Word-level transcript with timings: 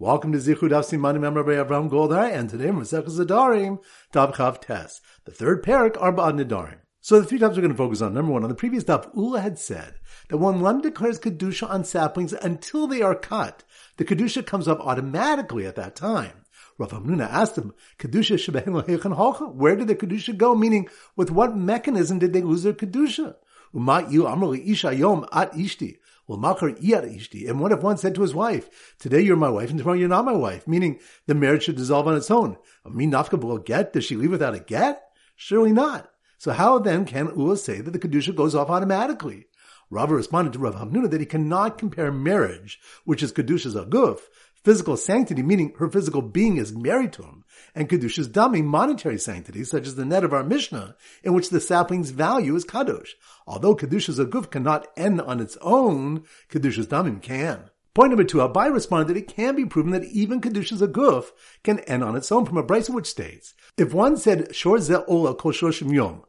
Welcome 0.00 0.32
to 0.32 0.38
Zichru 0.38 0.70
Daf 0.70 0.88
Simanim 0.88 1.36
Rabbi 1.36 1.62
Avram 1.62 1.90
Goldhar, 1.90 2.32
and 2.32 2.48
today 2.48 2.68
Masechah 2.68 3.04
Nedarim 3.04 3.80
Daf 4.14 4.34
Chav 4.34 4.58
Tes, 4.58 5.02
the 5.26 5.30
third 5.30 5.62
parak 5.62 6.00
Arba 6.00 6.32
Nedarim. 6.32 6.78
So 7.02 7.20
the 7.20 7.26
three 7.26 7.38
topics 7.38 7.58
we're 7.58 7.64
going 7.64 7.74
to 7.74 7.76
focus 7.76 8.00
on. 8.00 8.14
Number 8.14 8.32
one, 8.32 8.42
on 8.42 8.48
the 8.48 8.54
previous 8.54 8.84
daf, 8.84 9.14
Ula 9.14 9.42
had 9.42 9.58
said 9.58 9.96
that 10.30 10.38
when 10.38 10.60
one 10.60 10.80
declares 10.80 11.20
kedusha 11.20 11.68
on 11.68 11.84
saplings 11.84 12.32
until 12.32 12.86
they 12.86 13.02
are 13.02 13.14
cut, 13.14 13.62
the 13.98 14.06
kedusha 14.06 14.46
comes 14.46 14.66
up 14.66 14.80
automatically 14.80 15.66
at 15.66 15.76
that 15.76 15.96
time. 15.96 16.46
Rav 16.78 16.92
Hamnuna 16.92 17.28
asked 17.28 17.58
him, 17.58 17.74
"Kedusha 17.98 18.38
shebehin 18.38 19.54
Where 19.54 19.76
did 19.76 19.88
the 19.88 19.96
kedusha 19.96 20.34
go? 20.34 20.54
Meaning, 20.54 20.88
with 21.14 21.30
what 21.30 21.58
mechanism 21.58 22.18
did 22.18 22.32
they 22.32 22.40
lose 22.40 22.62
their 22.62 22.72
kedusha? 22.72 23.36
Umat 23.74 24.10
yu 24.10 24.22
amrli 24.22 24.66
isha 24.66 24.94
yom 24.94 25.26
at 25.30 25.52
ishti. 25.52 25.98
Makar 26.38 26.70
ishti. 26.72 27.48
And 27.48 27.60
what 27.60 27.72
if 27.72 27.82
one 27.82 27.96
said 27.96 28.14
to 28.14 28.22
his 28.22 28.34
wife, 28.34 28.94
"Today 28.98 29.20
you're 29.20 29.36
my 29.36 29.50
wife, 29.50 29.70
and 29.70 29.78
tomorrow 29.78 29.96
you're 29.96 30.08
not 30.08 30.24
my 30.24 30.32
wife," 30.32 30.68
meaning 30.68 30.98
the 31.26 31.34
marriage 31.34 31.64
should 31.64 31.76
dissolve 31.76 32.06
on 32.06 32.16
its 32.16 32.30
own? 32.30 32.56
Me 32.88 33.06
nafka 33.06 33.40
will 33.40 33.58
get. 33.58 33.92
Does 33.92 34.04
she 34.04 34.16
leave 34.16 34.30
without 34.30 34.54
a 34.54 34.60
get? 34.60 35.02
Surely 35.36 35.72
not. 35.72 36.10
So 36.38 36.52
how 36.52 36.78
then 36.78 37.04
can 37.04 37.32
Ula 37.36 37.56
say 37.56 37.80
that 37.80 37.90
the 37.90 37.98
kedusha 37.98 38.34
goes 38.34 38.54
off 38.54 38.70
automatically? 38.70 39.46
Rava 39.90 40.14
responded 40.14 40.52
to 40.52 40.58
Rav 40.60 40.76
Hamnuna 40.76 41.10
that 41.10 41.20
he 41.20 41.26
cannot 41.26 41.76
compare 41.76 42.12
marriage, 42.12 42.78
which 43.04 43.22
is 43.22 43.32
kedusha's 43.32 43.74
aguf, 43.74 44.20
physical 44.62 44.96
sanctity, 44.96 45.42
meaning 45.42 45.72
her 45.78 45.88
physical 45.88 46.22
being 46.22 46.56
is 46.56 46.74
married 46.74 47.12
to 47.14 47.22
him, 47.22 47.44
and 47.74 47.88
Kedusha's 47.88 48.28
dami, 48.28 48.62
monetary 48.62 49.18
sanctity, 49.18 49.64
such 49.64 49.86
as 49.86 49.94
the 49.94 50.04
net 50.04 50.24
of 50.24 50.32
our 50.32 50.44
Mishnah, 50.44 50.96
in 51.22 51.32
which 51.32 51.50
the 51.50 51.60
sapling's 51.60 52.10
value 52.10 52.54
is 52.54 52.64
Kadosh. 52.64 53.10
Although 53.46 53.76
Kedusha's 53.76 54.18
aguf 54.18 54.50
cannot 54.50 54.86
end 54.96 55.20
on 55.20 55.40
its 55.40 55.56
own, 55.60 56.24
Kedusha's 56.48 56.86
damim 56.86 57.22
can. 57.22 57.70
Point 57.92 58.10
number 58.10 58.24
two, 58.24 58.38
Abai 58.38 58.72
responded 58.72 59.08
that 59.08 59.16
it 59.18 59.28
can 59.28 59.56
be 59.56 59.64
proven 59.64 59.90
that 59.92 60.04
even 60.04 60.40
Kedusha's 60.40 60.80
aguf 60.80 61.30
can 61.64 61.80
end 61.80 62.04
on 62.04 62.14
its 62.14 62.30
own 62.30 62.46
from 62.46 62.56
a 62.56 62.62
brisa 62.62 62.90
which 62.90 63.08
states, 63.08 63.54
if 63.76 63.92
one 63.92 64.16
said, 64.16 64.54
Shor 64.54 64.78
ze 64.78 64.94
ola 64.94 65.34
kol 65.34 65.52
shoshim 65.52 65.92
yom, 65.92 66.22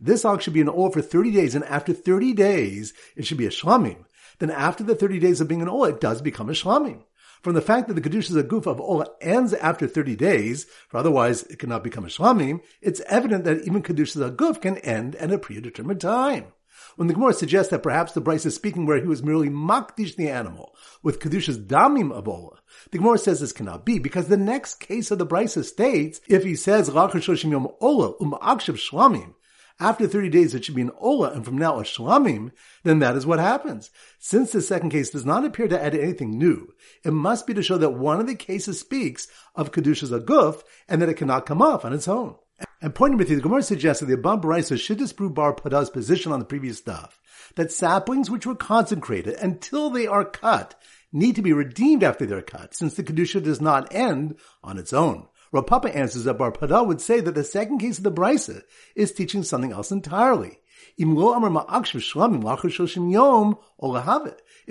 this 0.00 0.24
ox 0.24 0.44
should 0.44 0.54
be 0.54 0.60
an 0.62 0.70
oil 0.70 0.90
for 0.90 1.02
30 1.02 1.30
days, 1.30 1.54
and 1.54 1.64
after 1.66 1.92
30 1.92 2.32
days, 2.32 2.94
it 3.14 3.26
should 3.26 3.36
be 3.36 3.46
a 3.46 3.50
shlamim 3.50 4.04
then 4.50 4.56
after 4.56 4.84
the 4.84 4.94
30 4.94 5.18
days 5.18 5.40
of 5.40 5.48
being 5.48 5.62
an 5.62 5.68
Ola, 5.68 5.90
it 5.90 6.00
does 6.00 6.20
become 6.20 6.48
a 6.48 6.52
Shlamim. 6.52 7.02
From 7.42 7.54
the 7.54 7.60
fact 7.60 7.88
that 7.88 7.94
the 7.94 8.00
Kedusha's 8.00 8.36
aguf 8.36 8.66
of 8.66 8.80
Ola 8.80 9.06
ends 9.20 9.52
after 9.54 9.86
30 9.86 10.16
days, 10.16 10.66
for 10.88 10.98
otherwise 10.98 11.42
it 11.44 11.58
cannot 11.58 11.84
become 11.84 12.04
a 12.04 12.08
Shlamim, 12.08 12.60
it's 12.80 13.00
evident 13.06 13.44
that 13.44 13.66
even 13.66 13.82
Kedusha's 13.82 14.16
aguf 14.16 14.60
can 14.60 14.78
end 14.78 15.14
at 15.16 15.32
a 15.32 15.38
predetermined 15.38 16.00
time. 16.00 16.52
When 16.96 17.08
the 17.08 17.14
Gemara 17.14 17.32
suggests 17.32 17.70
that 17.70 17.82
perhaps 17.82 18.12
the 18.12 18.22
Braisa 18.22 18.46
is 18.46 18.54
speaking 18.54 18.86
where 18.86 19.00
he 19.00 19.06
was 19.06 19.22
merely 19.22 19.48
makdish 19.48 20.16
the 20.16 20.28
animal 20.28 20.74
with 21.02 21.20
Kedusha's 21.20 21.58
damim 21.58 22.12
of 22.12 22.28
Ola, 22.28 22.60
the 22.90 22.98
Gemara 22.98 23.18
says 23.18 23.40
this 23.40 23.52
cannot 23.52 23.84
be 23.84 23.98
because 23.98 24.28
the 24.28 24.36
next 24.36 24.76
case 24.76 25.10
of 25.10 25.18
the 25.18 25.26
Braisa 25.26 25.64
states 25.64 26.20
if 26.28 26.44
he 26.44 26.54
says 26.54 26.88
lacher 26.88 27.34
yom 27.48 27.68
Ola 27.80 28.14
um 28.20 28.32
shlamim, 28.40 29.34
after 29.80 30.06
30 30.06 30.28
days 30.28 30.54
it 30.54 30.64
should 30.64 30.74
be 30.74 30.82
an 30.82 30.92
Ola 30.98 31.30
and 31.30 31.44
from 31.44 31.58
now 31.58 31.78
a 31.78 31.82
Shlamim, 31.82 32.52
then 32.84 33.00
that 33.00 33.16
is 33.16 33.26
what 33.26 33.38
happens. 33.38 33.90
Since 34.18 34.52
the 34.52 34.62
second 34.62 34.90
case 34.90 35.10
does 35.10 35.24
not 35.24 35.44
appear 35.44 35.68
to 35.68 35.82
add 35.82 35.94
anything 35.94 36.38
new, 36.38 36.72
it 37.04 37.12
must 37.12 37.46
be 37.46 37.54
to 37.54 37.62
show 37.62 37.78
that 37.78 37.90
one 37.90 38.20
of 38.20 38.26
the 38.26 38.36
cases 38.36 38.78
speaks 38.80 39.26
of 39.54 39.72
Kedusha's 39.72 40.12
Aguf 40.12 40.62
and 40.88 41.02
that 41.02 41.08
it 41.08 41.16
cannot 41.16 41.46
come 41.46 41.60
off 41.60 41.84
on 41.84 41.92
its 41.92 42.08
own. 42.08 42.36
And 42.80 42.94
pointing 42.94 43.18
with 43.18 43.30
you, 43.30 43.36
the 43.36 43.42
Gemara 43.42 43.62
suggests 43.62 44.00
that 44.00 44.06
the 44.06 44.16
Abban 44.16 44.42
Baraisa 44.42 44.78
should 44.78 44.98
disprove 44.98 45.34
Bar 45.34 45.54
Pada's 45.54 45.90
position 45.90 46.32
on 46.32 46.38
the 46.38 46.44
previous 46.44 46.78
stuff, 46.78 47.20
that 47.56 47.72
saplings 47.72 48.30
which 48.30 48.46
were 48.46 48.54
consecrated 48.54 49.34
until 49.34 49.90
they 49.90 50.06
are 50.06 50.24
cut 50.24 50.80
need 51.12 51.36
to 51.36 51.42
be 51.42 51.52
redeemed 51.52 52.02
after 52.02 52.26
they're 52.26 52.42
cut, 52.42 52.74
since 52.74 52.94
the 52.94 53.02
Kedusha 53.02 53.42
does 53.42 53.60
not 53.60 53.92
end 53.94 54.36
on 54.62 54.78
its 54.78 54.92
own. 54.92 55.26
Rav 55.54 55.66
Papa 55.68 55.96
answers 55.96 56.24
that 56.24 56.36
Bar 56.36 56.50
Pada 56.50 56.84
would 56.84 57.00
say 57.00 57.20
that 57.20 57.36
the 57.36 57.44
second 57.44 57.78
case 57.78 57.98
of 57.98 58.02
the 58.02 58.10
Brisa 58.10 58.62
is 58.96 59.12
teaching 59.12 59.44
something 59.44 59.70
else 59.70 59.92
entirely. 59.92 60.58
If 60.98 61.06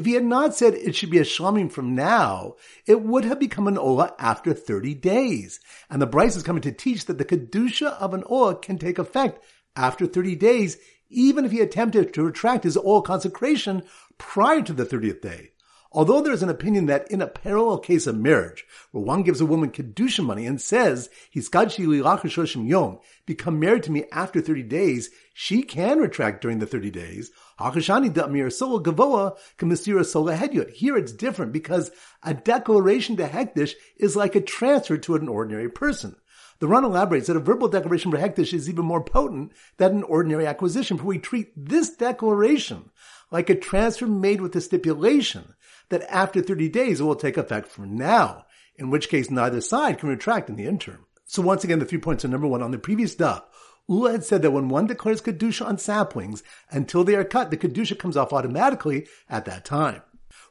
he 0.06 0.14
had 0.14 0.26
not 0.26 0.56
said 0.56 0.74
it 0.74 0.94
should 0.94 1.10
be 1.10 1.20
a 1.20 1.24
shlamim 1.24 1.72
from 1.72 1.96
now, 1.96 2.56
it 2.86 3.02
would 3.02 3.24
have 3.24 3.40
become 3.40 3.68
an 3.70 3.78
ola 3.78 4.14
after 4.20 4.54
30 4.54 4.96
days. 4.96 5.62
And 5.90 6.02
the 6.02 6.08
Braisa 6.08 6.36
is 6.36 6.44
coming 6.44 6.64
to 6.64 6.74
teach 6.74 7.06
that 7.06 7.18
the 7.18 7.24
kedusha 7.24 7.94
of 8.02 8.14
an 8.14 8.26
ola 8.26 8.58
can 8.58 8.78
take 8.78 9.00
effect 9.00 9.42
after 9.78 10.06
30 10.06 10.36
days, 10.36 10.78
even 11.10 11.46
if 11.46 11.54
he 11.54 11.62
attempted 11.62 12.14
to 12.14 12.24
retract 12.24 12.66
his 12.66 12.76
ola 12.76 13.04
consecration 13.04 13.84
prior 14.18 14.62
to 14.62 14.74
the 14.74 14.86
30th 14.86 15.22
day. 15.22 15.53
Although 15.96 16.22
there 16.22 16.34
is 16.34 16.42
an 16.42 16.50
opinion 16.50 16.88
that 16.88 17.12
in 17.12 17.22
a 17.22 17.28
parallel 17.28 17.78
case 17.78 18.08
of 18.08 18.18
marriage, 18.18 18.66
where 18.90 19.04
one 19.04 19.22
gives 19.22 19.42
a 19.42 19.46
woman 19.46 19.70
kedusha 19.70 20.26
money 20.26 20.48
and 20.48 20.60
says, 20.60 21.08
yom, 21.32 23.00
become 23.28 23.60
married 23.60 23.84
to 23.84 23.92
me 23.92 24.06
after 24.12 24.42
30 24.42 24.64
days, 24.64 25.12
she 25.36 25.62
can 25.62 26.00
retract 26.00 26.42
during 26.42 26.58
the 26.58 26.66
30 26.66 26.90
days. 26.90 27.30
Here 27.60 27.72
it's 30.98 31.12
different 31.12 31.54
because 31.54 31.92
a 32.24 32.34
declaration 32.34 33.16
to 33.18 33.28
hekdesh 33.28 33.74
is 33.96 34.16
like 34.16 34.36
a 34.36 34.42
transfer 34.42 34.98
to 34.98 35.16
an 35.16 35.28
ordinary 35.28 35.70
person. 35.70 36.16
The 36.58 36.68
Ran 36.68 36.86
elaborates 36.86 37.28
that 37.28 37.36
a 37.36 37.42
verbal 37.42 37.68
declaration 37.68 38.10
for 38.10 38.18
hekdesh 38.18 38.54
is 38.54 38.68
even 38.68 38.86
more 38.86 39.04
potent 39.04 39.52
than 39.78 39.98
an 39.98 40.04
ordinary 40.04 40.48
acquisition, 40.48 40.98
for 40.98 41.06
we 41.06 41.20
treat 41.20 41.52
this 41.56 41.92
declaration 41.92 42.90
like 43.30 43.50
a 43.50 43.56
transfer 43.56 44.08
made 44.08 44.42
with 44.42 44.54
the 44.54 44.62
stipulation 44.62 45.54
that 45.94 46.12
after 46.14 46.42
30 46.42 46.70
days 46.70 47.00
it 47.00 47.04
will 47.04 47.16
take 47.16 47.38
effect 47.38 47.70
from 47.70 47.96
now, 47.96 48.46
in 48.76 48.90
which 48.90 49.10
case 49.10 49.30
neither 49.30 49.62
side 49.62 50.00
can 50.00 50.10
retract 50.10 50.50
in 50.50 50.56
the 50.56 50.66
interim. 50.66 51.06
So 51.26 51.42
once 51.42 51.64
again, 51.64 51.80
the 51.80 51.86
three 51.86 52.00
points 52.00 52.26
are 52.26 52.28
number 52.28 52.48
one, 52.48 52.62
on 52.62 52.72
the 52.72 52.78
previous 52.78 53.16
daf, 53.16 53.44
Ula 53.88 54.12
had 54.12 54.24
said 54.24 54.42
that 54.42 54.52
when 54.52 54.70
one 54.70 54.88
declares 54.88 55.22
Kedusha 55.22 55.66
on 55.66 55.78
saplings, 55.78 56.42
until 56.72 57.04
they 57.04 57.16
are 57.16 57.26
cut, 57.26 57.52
the 57.52 57.58
Kedusha 57.58 58.00
comes 58.00 58.16
off 58.16 58.32
automatically 58.32 59.08
at 59.30 59.46
that 59.46 59.66
time. 59.66 60.02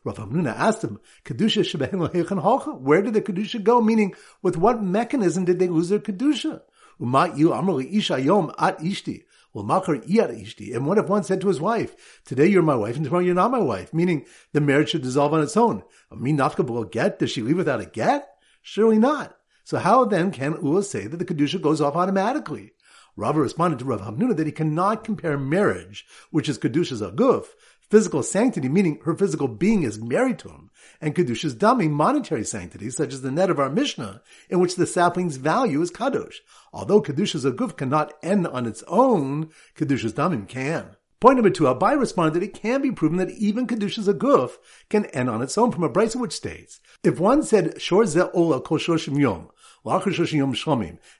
Rav 0.04 0.16
Hamnuna 0.16 0.54
asked 0.54 0.82
him, 0.82 1.00
Kedusha 1.24 1.62
shebehin 1.62 2.80
Where 2.80 3.02
did 3.02 3.14
the 3.14 3.22
Kedusha 3.22 3.62
go? 3.62 3.80
Meaning, 3.80 4.14
with 4.42 4.56
what 4.56 4.82
mechanism 4.82 5.44
did 5.44 5.58
they 5.58 5.68
lose 5.68 5.88
their 5.88 5.98
Kedusha? 5.98 6.62
At 7.00 8.78
ishti. 8.78 9.24
Well, 9.52 9.64
makar 9.64 9.98
Iyar 9.98 10.30
ishti. 10.30 10.74
And 10.74 10.86
what 10.86 10.98
if 10.98 11.08
one 11.08 11.24
said 11.24 11.40
to 11.42 11.48
his 11.48 11.60
wife, 11.60 12.20
today 12.24 12.46
you're 12.46 12.62
my 12.62 12.74
wife 12.74 12.96
and 12.96 13.04
tomorrow 13.04 13.22
you're 13.22 13.34
not 13.34 13.50
my 13.50 13.58
wife? 13.58 13.92
Meaning 13.92 14.24
the 14.52 14.60
marriage 14.60 14.90
should 14.90 15.02
dissolve 15.02 15.34
on 15.34 15.42
its 15.42 15.56
own. 15.56 15.82
Me 16.10 16.32
nafka 16.32 16.66
will 16.66 16.84
get. 16.84 17.18
Does 17.18 17.30
she 17.30 17.42
leave 17.42 17.58
without 17.58 17.80
a 17.80 17.86
get? 17.86 18.28
Surely 18.62 18.98
not. 18.98 19.36
So 19.64 19.78
how 19.78 20.04
then 20.04 20.30
can 20.30 20.54
Ula 20.62 20.82
say 20.82 21.06
that 21.06 21.18
the 21.18 21.24
Kedusha 21.24 21.60
goes 21.60 21.80
off 21.80 21.96
automatically? 21.96 22.72
Rava 23.14 23.40
responded 23.40 23.78
to 23.78 23.84
Rav 23.84 24.00
Hamnuna 24.00 24.34
that 24.36 24.46
he 24.46 24.52
cannot 24.52 25.04
compare 25.04 25.36
marriage, 25.36 26.06
which 26.30 26.48
is 26.48 26.58
Kedusha's 26.58 27.02
aguf, 27.02 27.44
physical 27.92 28.22
sanctity, 28.22 28.70
meaning 28.70 28.98
her 29.04 29.14
physical 29.14 29.46
being 29.46 29.82
is 29.82 30.00
married 30.00 30.38
to 30.38 30.48
him, 30.48 30.70
and 31.02 31.14
Kedusha's 31.14 31.54
dami, 31.54 31.90
monetary 31.90 32.42
sanctity, 32.42 32.88
such 32.88 33.12
as 33.12 33.20
the 33.20 33.30
net 33.30 33.50
of 33.50 33.58
our 33.58 33.68
Mishnah, 33.68 34.22
in 34.48 34.60
which 34.60 34.76
the 34.76 34.86
sapling's 34.86 35.36
value 35.36 35.82
is 35.82 35.90
Kadosh. 35.90 36.36
Although 36.72 37.02
Kedusha's 37.02 37.44
aguf 37.44 37.76
cannot 37.76 38.14
end 38.22 38.46
on 38.46 38.64
its 38.64 38.82
own, 38.88 39.50
Kedusha's 39.76 40.14
damim 40.14 40.48
can. 40.48 40.96
Point 41.20 41.36
number 41.36 41.50
two, 41.50 41.64
Abai 41.64 42.00
responded 42.00 42.32
that 42.32 42.46
it 42.46 42.54
can 42.54 42.80
be 42.80 42.90
proven 42.90 43.18
that 43.18 43.30
even 43.32 43.66
Kedusha's 43.66 44.08
aguf 44.08 44.52
can 44.88 45.04
end 45.06 45.28
on 45.28 45.42
its 45.42 45.58
own 45.58 45.70
from 45.70 45.84
a 45.84 45.90
brisa 45.90 46.16
which 46.16 46.32
states, 46.32 46.80
if 47.04 47.20
one 47.20 47.42
said, 47.42 47.78
Shor 47.78 48.06
ze 48.06 48.22
ola 48.32 48.62
kol 48.62 48.78
shoshim 48.78 49.20
yom, 49.20 49.50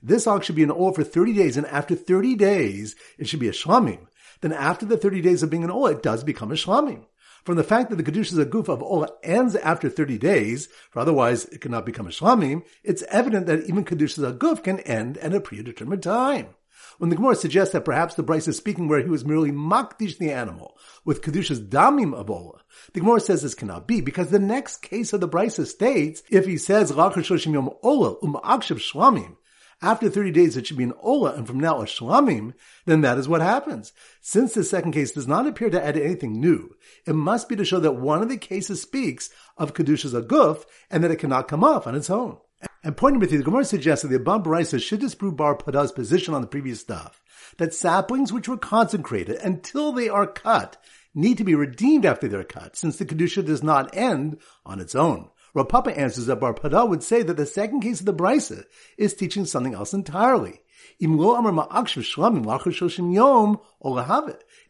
this 0.02 0.26
ox 0.26 0.46
should 0.46 0.56
be 0.56 0.62
an 0.62 0.70
oil 0.70 0.92
for 0.92 1.04
30 1.04 1.32
days, 1.34 1.56
and 1.58 1.66
after 1.66 1.96
30 1.96 2.36
days, 2.36 2.96
it 3.18 3.28
should 3.28 3.40
be 3.40 3.48
a 3.48 3.52
shlamim 3.52 4.06
then 4.42 4.52
after 4.52 4.84
the 4.84 4.96
30 4.96 5.22
days 5.22 5.42
of 5.42 5.50
being 5.50 5.64
an 5.64 5.70
Ola, 5.70 5.92
it 5.92 6.02
does 6.02 6.22
become 6.22 6.52
a 6.52 6.54
Shlamim. 6.54 7.06
From 7.44 7.56
the 7.56 7.64
fact 7.64 7.90
that 7.90 7.96
the 7.96 8.04
Kedusha's 8.04 8.38
aguf 8.38 8.68
of 8.68 8.82
Ola 8.82 9.08
ends 9.22 9.56
after 9.56 9.88
30 9.88 10.18
days, 10.18 10.68
for 10.90 11.00
otherwise 11.00 11.46
it 11.46 11.60
cannot 11.60 11.86
become 11.86 12.06
a 12.06 12.10
Shlamim, 12.10 12.62
it's 12.84 13.02
evident 13.08 13.46
that 13.46 13.64
even 13.64 13.84
Kedusha's 13.84 14.24
aguf 14.24 14.62
can 14.62 14.78
end 14.80 15.18
at 15.18 15.34
a 15.34 15.40
predetermined 15.40 16.02
time. 16.02 16.54
When 16.98 17.10
the 17.10 17.16
Gemara 17.16 17.34
suggests 17.34 17.72
that 17.72 17.84
perhaps 17.84 18.14
the 18.14 18.22
Braisa 18.22 18.48
is 18.48 18.56
speaking 18.56 18.86
where 18.86 19.02
he 19.02 19.08
was 19.08 19.24
merely 19.24 19.50
makdish 19.50 20.18
the 20.18 20.30
animal 20.30 20.76
with 21.04 21.22
Kedusha's 21.22 21.60
damim 21.60 22.14
of 22.14 22.30
Ola, 22.30 22.60
the 22.92 23.00
Gemara 23.00 23.20
says 23.20 23.42
this 23.42 23.54
cannot 23.54 23.88
be 23.88 24.00
because 24.00 24.28
the 24.28 24.38
next 24.38 24.82
case 24.82 25.12
of 25.12 25.20
the 25.20 25.28
Braisa 25.28 25.66
states 25.66 26.22
if 26.30 26.46
he 26.46 26.56
says 26.58 26.90
Yom 26.90 27.70
Ola 27.82 28.10
um 28.22 28.34
Shlamim, 28.44 29.36
after 29.82 30.08
30 30.08 30.30
days 30.30 30.56
it 30.56 30.66
should 30.66 30.76
be 30.76 30.84
an 30.84 30.94
Ola 31.00 31.34
and 31.34 31.46
from 31.46 31.58
now 31.60 31.80
a 31.80 31.84
Shlamim, 31.84 32.54
then 32.86 33.00
that 33.00 33.18
is 33.18 33.28
what 33.28 33.42
happens. 33.42 33.92
Since 34.20 34.54
the 34.54 34.64
second 34.64 34.92
case 34.92 35.12
does 35.12 35.26
not 35.26 35.46
appear 35.46 35.70
to 35.70 35.84
add 35.84 35.96
anything 35.96 36.40
new, 36.40 36.76
it 37.04 37.14
must 37.14 37.48
be 37.48 37.56
to 37.56 37.64
show 37.64 37.80
that 37.80 37.96
one 37.96 38.22
of 38.22 38.28
the 38.28 38.36
cases 38.36 38.80
speaks 38.80 39.30
of 39.58 39.74
Kedusha's 39.74 40.14
Aguf 40.14 40.64
and 40.90 41.02
that 41.02 41.10
it 41.10 41.18
cannot 41.18 41.48
come 41.48 41.64
off 41.64 41.86
on 41.86 41.94
its 41.94 42.08
own. 42.08 42.38
And 42.84 42.96
pointing 42.96 43.20
with 43.20 43.32
you, 43.32 43.38
the 43.38 43.44
Gemara 43.44 43.64
suggests 43.64 44.02
that 44.02 44.08
the 44.08 44.18
Abban 44.18 44.44
Baraisa 44.44 44.80
should 44.80 45.00
disprove 45.00 45.36
Bar 45.36 45.56
Pada's 45.56 45.92
position 45.92 46.34
on 46.34 46.40
the 46.40 46.46
previous 46.46 46.80
stuff, 46.80 47.20
that 47.58 47.74
saplings 47.74 48.32
which 48.32 48.48
were 48.48 48.56
consecrated 48.56 49.36
until 49.36 49.92
they 49.92 50.08
are 50.08 50.26
cut 50.26 50.82
need 51.14 51.38
to 51.38 51.44
be 51.44 51.54
redeemed 51.54 52.06
after 52.06 52.26
they're 52.26 52.44
cut, 52.44 52.76
since 52.76 52.96
the 52.96 53.04
Kedusha 53.04 53.44
does 53.44 53.62
not 53.62 53.94
end 53.96 54.38
on 54.64 54.80
its 54.80 54.94
own. 54.94 55.28
Rav 55.54 55.68
Papa 55.68 55.96
answers 55.96 56.26
that 56.26 56.40
Bar 56.40 56.54
Pada 56.54 56.88
would 56.88 57.02
say 57.02 57.22
that 57.22 57.36
the 57.36 57.44
second 57.44 57.80
case 57.80 58.00
of 58.00 58.06
the 58.06 58.14
Brisa 58.14 58.64
is 58.96 59.12
teaching 59.12 59.44
something 59.44 59.74
else 59.74 59.92
entirely. 59.92 60.62
If 60.98 61.10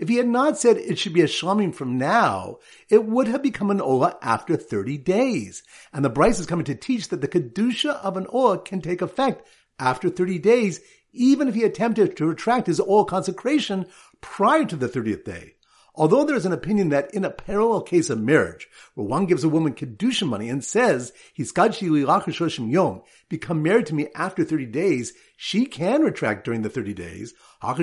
he 0.08 0.16
had 0.16 0.28
not 0.28 0.58
said 0.58 0.76
it 0.76 0.98
should 0.98 1.12
be 1.12 1.20
a 1.20 1.26
shlamim 1.26 1.74
from 1.74 1.98
now, 1.98 2.58
it 2.88 3.04
would 3.04 3.28
have 3.28 3.42
become 3.42 3.70
an 3.70 3.80
ola 3.80 4.18
after 4.20 4.56
30 4.56 4.98
days. 4.98 5.62
And 5.92 6.04
the 6.04 6.10
Braisa 6.10 6.40
is 6.40 6.46
coming 6.46 6.64
to 6.66 6.74
teach 6.74 7.08
that 7.08 7.20
the 7.20 7.28
kedusha 7.28 8.00
of 8.02 8.16
an 8.16 8.26
ola 8.30 8.58
can 8.58 8.80
take 8.80 9.02
effect 9.02 9.46
after 9.78 10.10
30 10.10 10.40
days, 10.40 10.80
even 11.12 11.46
if 11.48 11.54
he 11.54 11.62
attempted 11.62 12.16
to 12.16 12.26
retract 12.26 12.66
his 12.66 12.80
oil 12.80 13.04
consecration 13.04 13.86
prior 14.20 14.64
to 14.64 14.76
the 14.76 14.88
30th 14.88 15.24
day. 15.24 15.54
Although 15.94 16.24
there 16.24 16.36
is 16.36 16.46
an 16.46 16.54
opinion 16.54 16.88
that 16.88 17.12
in 17.12 17.22
a 17.22 17.30
parallel 17.30 17.82
case 17.82 18.08
of 18.08 18.18
marriage, 18.18 18.66
where 18.94 19.06
one 19.06 19.26
gives 19.26 19.44
a 19.44 19.48
woman 19.48 19.74
kedusha 19.74 20.26
money 20.26 20.48
and 20.48 20.64
says, 20.64 21.12
yom, 21.36 23.02
become 23.28 23.62
married 23.62 23.86
to 23.86 23.94
me 23.94 24.08
after 24.14 24.42
30 24.42 24.66
days, 24.66 25.12
she 25.36 25.66
can 25.66 26.00
retract 26.00 26.46
during 26.46 26.62
the 26.62 26.70
30 26.70 26.94
days. 26.94 27.34
Here 27.62 27.80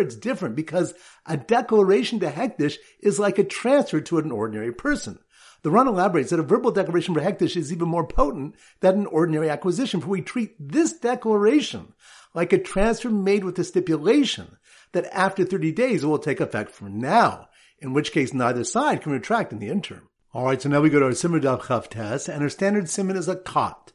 it's 0.00 0.16
different 0.16 0.56
because 0.56 0.94
a 1.24 1.36
declaration 1.38 2.20
to 2.20 2.30
hekdesh 2.30 2.76
is 3.00 3.18
like 3.18 3.38
a 3.38 3.44
transfer 3.44 4.02
to 4.02 4.18
an 4.18 4.30
ordinary 4.30 4.72
person. 4.72 5.18
The 5.62 5.70
Ran 5.70 5.86
elaborates 5.86 6.30
that 6.30 6.40
a 6.40 6.42
verbal 6.42 6.72
declaration 6.72 7.14
for 7.14 7.20
hekdesh 7.20 7.56
is 7.56 7.72
even 7.72 7.88
more 7.88 8.06
potent 8.06 8.56
than 8.80 8.98
an 8.98 9.06
ordinary 9.06 9.48
acquisition, 9.48 10.02
for 10.02 10.08
we 10.08 10.20
treat 10.20 10.54
this 10.58 10.92
declaration 10.92 11.94
like 12.34 12.52
a 12.52 12.58
transfer 12.58 13.10
made 13.10 13.44
with 13.44 13.58
a 13.58 13.64
stipulation 13.64 14.58
that 14.92 15.06
after 15.12 15.44
30 15.44 15.72
days 15.72 16.04
it 16.04 16.06
will 16.06 16.18
take 16.18 16.40
effect 16.40 16.70
from 16.70 16.98
now, 16.98 17.48
in 17.78 17.92
which 17.92 18.12
case 18.12 18.32
neither 18.32 18.64
side 18.64 19.02
can 19.02 19.12
retract 19.12 19.52
in 19.52 19.58
the 19.58 19.68
interim. 19.68 20.08
Alright, 20.34 20.62
so 20.62 20.68
now 20.68 20.80
we 20.80 20.88
go 20.88 21.00
to 21.00 21.06
our 21.06 21.12
Simmer 21.12 21.40
Chav 21.40 21.88
test, 21.88 22.28
and 22.28 22.42
our 22.42 22.48
standard 22.48 22.88
simon 22.88 23.16
is 23.16 23.28
a 23.28 23.36
cot. 23.36 23.92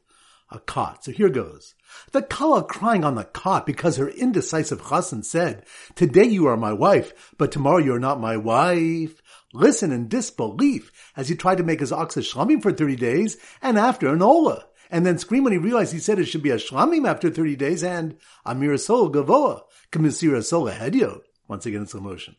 A 0.52 0.60
cot. 0.60 1.04
So 1.04 1.12
here 1.12 1.30
goes. 1.30 1.74
The 2.12 2.22
Kala 2.22 2.64
crying 2.64 3.04
on 3.04 3.16
the 3.16 3.26
cot 3.26 3.66
because 3.66 3.98
her 3.98 4.08
indecisive 4.08 4.82
chassan 4.84 5.26
said, 5.26 5.66
Today 5.96 6.26
you 6.26 6.46
are 6.46 6.56
my 6.56 6.72
wife, 6.72 7.34
but 7.38 7.52
tomorrow 7.52 7.80
you 7.80 7.94
are 7.94 8.00
not 8.00 8.22
my 8.22 8.38
wife. 8.38 9.22
Listen 9.52 9.92
in 9.92 10.08
disbelief 10.08 10.92
as 11.18 11.28
he 11.28 11.36
tried 11.36 11.58
to 11.58 11.64
make 11.64 11.80
his 11.80 11.92
ox 11.92 12.16
a 12.16 12.22
shlamim 12.22 12.62
for 12.62 12.72
30 12.72 12.96
days 12.96 13.38
and 13.62 13.78
after 13.78 14.08
an 14.08 14.22
ola. 14.22 14.67
And 14.89 15.06
then 15.06 15.18
scream 15.18 15.44
when 15.44 15.54
he 15.54 15.60
realized 15.60 15.94
he 15.94 16.00
said 16.00 16.19
it 16.19 16.25
should 16.25 16.44
be 16.44 16.51
a 16.51 16.56
shlamim 16.56 17.07
after 17.07 17.30
30 17.30 17.56
days 17.56 17.84
and 17.84 18.16
amir 18.45 18.78
sol 18.78 19.12
gavoa. 19.12 19.62
Kamisira 19.92 20.44
Sola 20.44 20.74
Hedio. 20.74 21.22
Once 21.48 21.66
again, 21.66 21.84
it's 21.84 21.94
a 21.94 22.01
motion. 22.01 22.36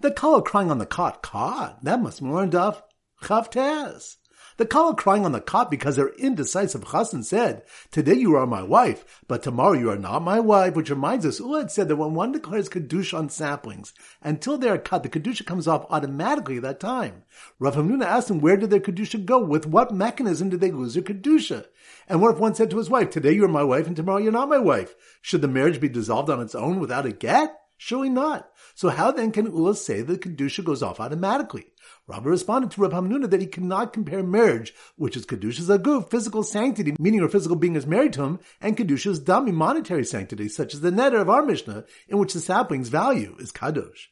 The 0.00 0.12
Kala 0.12 0.42
crying 0.42 0.70
on 0.70 0.78
the 0.78 0.86
cot, 0.86 1.22
cot. 1.22 1.82
That 1.84 2.00
must 2.00 2.20
be 2.20 2.26
more 2.26 2.44
enough. 2.44 2.82
Chavtez. 3.22 4.16
The 4.58 4.66
Kala 4.66 4.94
crying 4.94 5.24
on 5.24 5.32
the 5.32 5.40
cot 5.40 5.70
because 5.70 5.96
their 5.96 6.10
indecisive 6.10 6.84
chassan 6.84 7.24
said, 7.24 7.62
Today 7.90 8.14
you 8.14 8.36
are 8.36 8.46
my 8.46 8.62
wife, 8.62 9.22
but 9.26 9.42
tomorrow 9.42 9.72
you 9.72 9.90
are 9.90 9.98
not 9.98 10.22
my 10.22 10.38
wife, 10.40 10.74
which 10.74 10.90
reminds 10.90 11.24
us, 11.24 11.40
Ula 11.40 11.60
had 11.60 11.70
said 11.70 11.88
that 11.88 11.96
when 11.96 12.14
one 12.14 12.32
declares 12.32 12.68
Kedusha 12.68 13.18
on 13.18 13.28
saplings, 13.30 13.92
until 14.22 14.58
they 14.58 14.68
are 14.68 14.78
cut, 14.78 15.02
the 15.02 15.08
Kedusha 15.08 15.46
comes 15.46 15.66
off 15.66 15.86
automatically 15.90 16.58
at 16.58 16.62
that 16.62 16.80
time. 16.80 17.24
Rav 17.58 17.74
Hamnuna 17.74 18.04
asked 18.04 18.30
him, 18.30 18.40
where 18.40 18.56
did 18.56 18.70
their 18.70 18.80
Kedusha 18.80 19.24
go? 19.24 19.38
With 19.38 19.66
what 19.66 19.94
mechanism 19.94 20.50
did 20.50 20.60
they 20.60 20.70
lose 20.70 20.94
their 20.94 21.02
Kedusha? 21.02 21.66
And 22.12 22.20
what 22.20 22.34
if 22.34 22.38
one 22.38 22.54
said 22.54 22.68
to 22.70 22.76
his 22.76 22.90
wife, 22.90 23.08
today 23.08 23.32
you 23.32 23.42
are 23.46 23.48
my 23.48 23.64
wife 23.64 23.86
and 23.86 23.96
tomorrow 23.96 24.18
you're 24.18 24.32
not 24.32 24.50
my 24.50 24.58
wife? 24.58 24.94
Should 25.22 25.40
the 25.40 25.48
marriage 25.48 25.80
be 25.80 25.88
dissolved 25.88 26.28
on 26.28 26.42
its 26.42 26.54
own 26.54 26.78
without 26.78 27.06
a 27.06 27.10
get? 27.10 27.58
Surely 27.78 28.10
not. 28.10 28.50
So 28.74 28.90
how 28.90 29.12
then 29.12 29.32
can 29.32 29.46
Ula 29.46 29.74
say 29.74 30.02
that 30.02 30.20
Kedusha 30.20 30.62
goes 30.62 30.82
off 30.82 31.00
automatically? 31.00 31.64
Rabbi 32.06 32.28
responded 32.28 32.70
to 32.72 32.82
Rabbi 32.82 32.96
Hamnuna 32.96 33.30
that 33.30 33.40
he 33.40 33.46
cannot 33.46 33.94
compare 33.94 34.22
marriage, 34.22 34.74
which 34.96 35.16
is 35.16 35.24
Kedusha's 35.24 35.70
aguf, 35.70 36.10
physical 36.10 36.42
sanctity, 36.42 36.94
meaning 36.98 37.20
her 37.20 37.30
physical 37.30 37.56
being 37.56 37.76
is 37.76 37.86
married 37.86 38.12
to 38.12 38.24
him, 38.24 38.40
and 38.60 38.76
Kedusha's 38.76 39.18
dami, 39.18 39.50
monetary 39.50 40.04
sanctity, 40.04 40.48
such 40.48 40.74
as 40.74 40.82
the 40.82 40.90
neder 40.90 41.18
of 41.18 41.30
our 41.30 41.42
Mishnah, 41.42 41.86
in 42.08 42.18
which 42.18 42.34
the 42.34 42.40
sapling's 42.40 42.90
value 42.90 43.36
is 43.38 43.52
kadosh. 43.52 44.08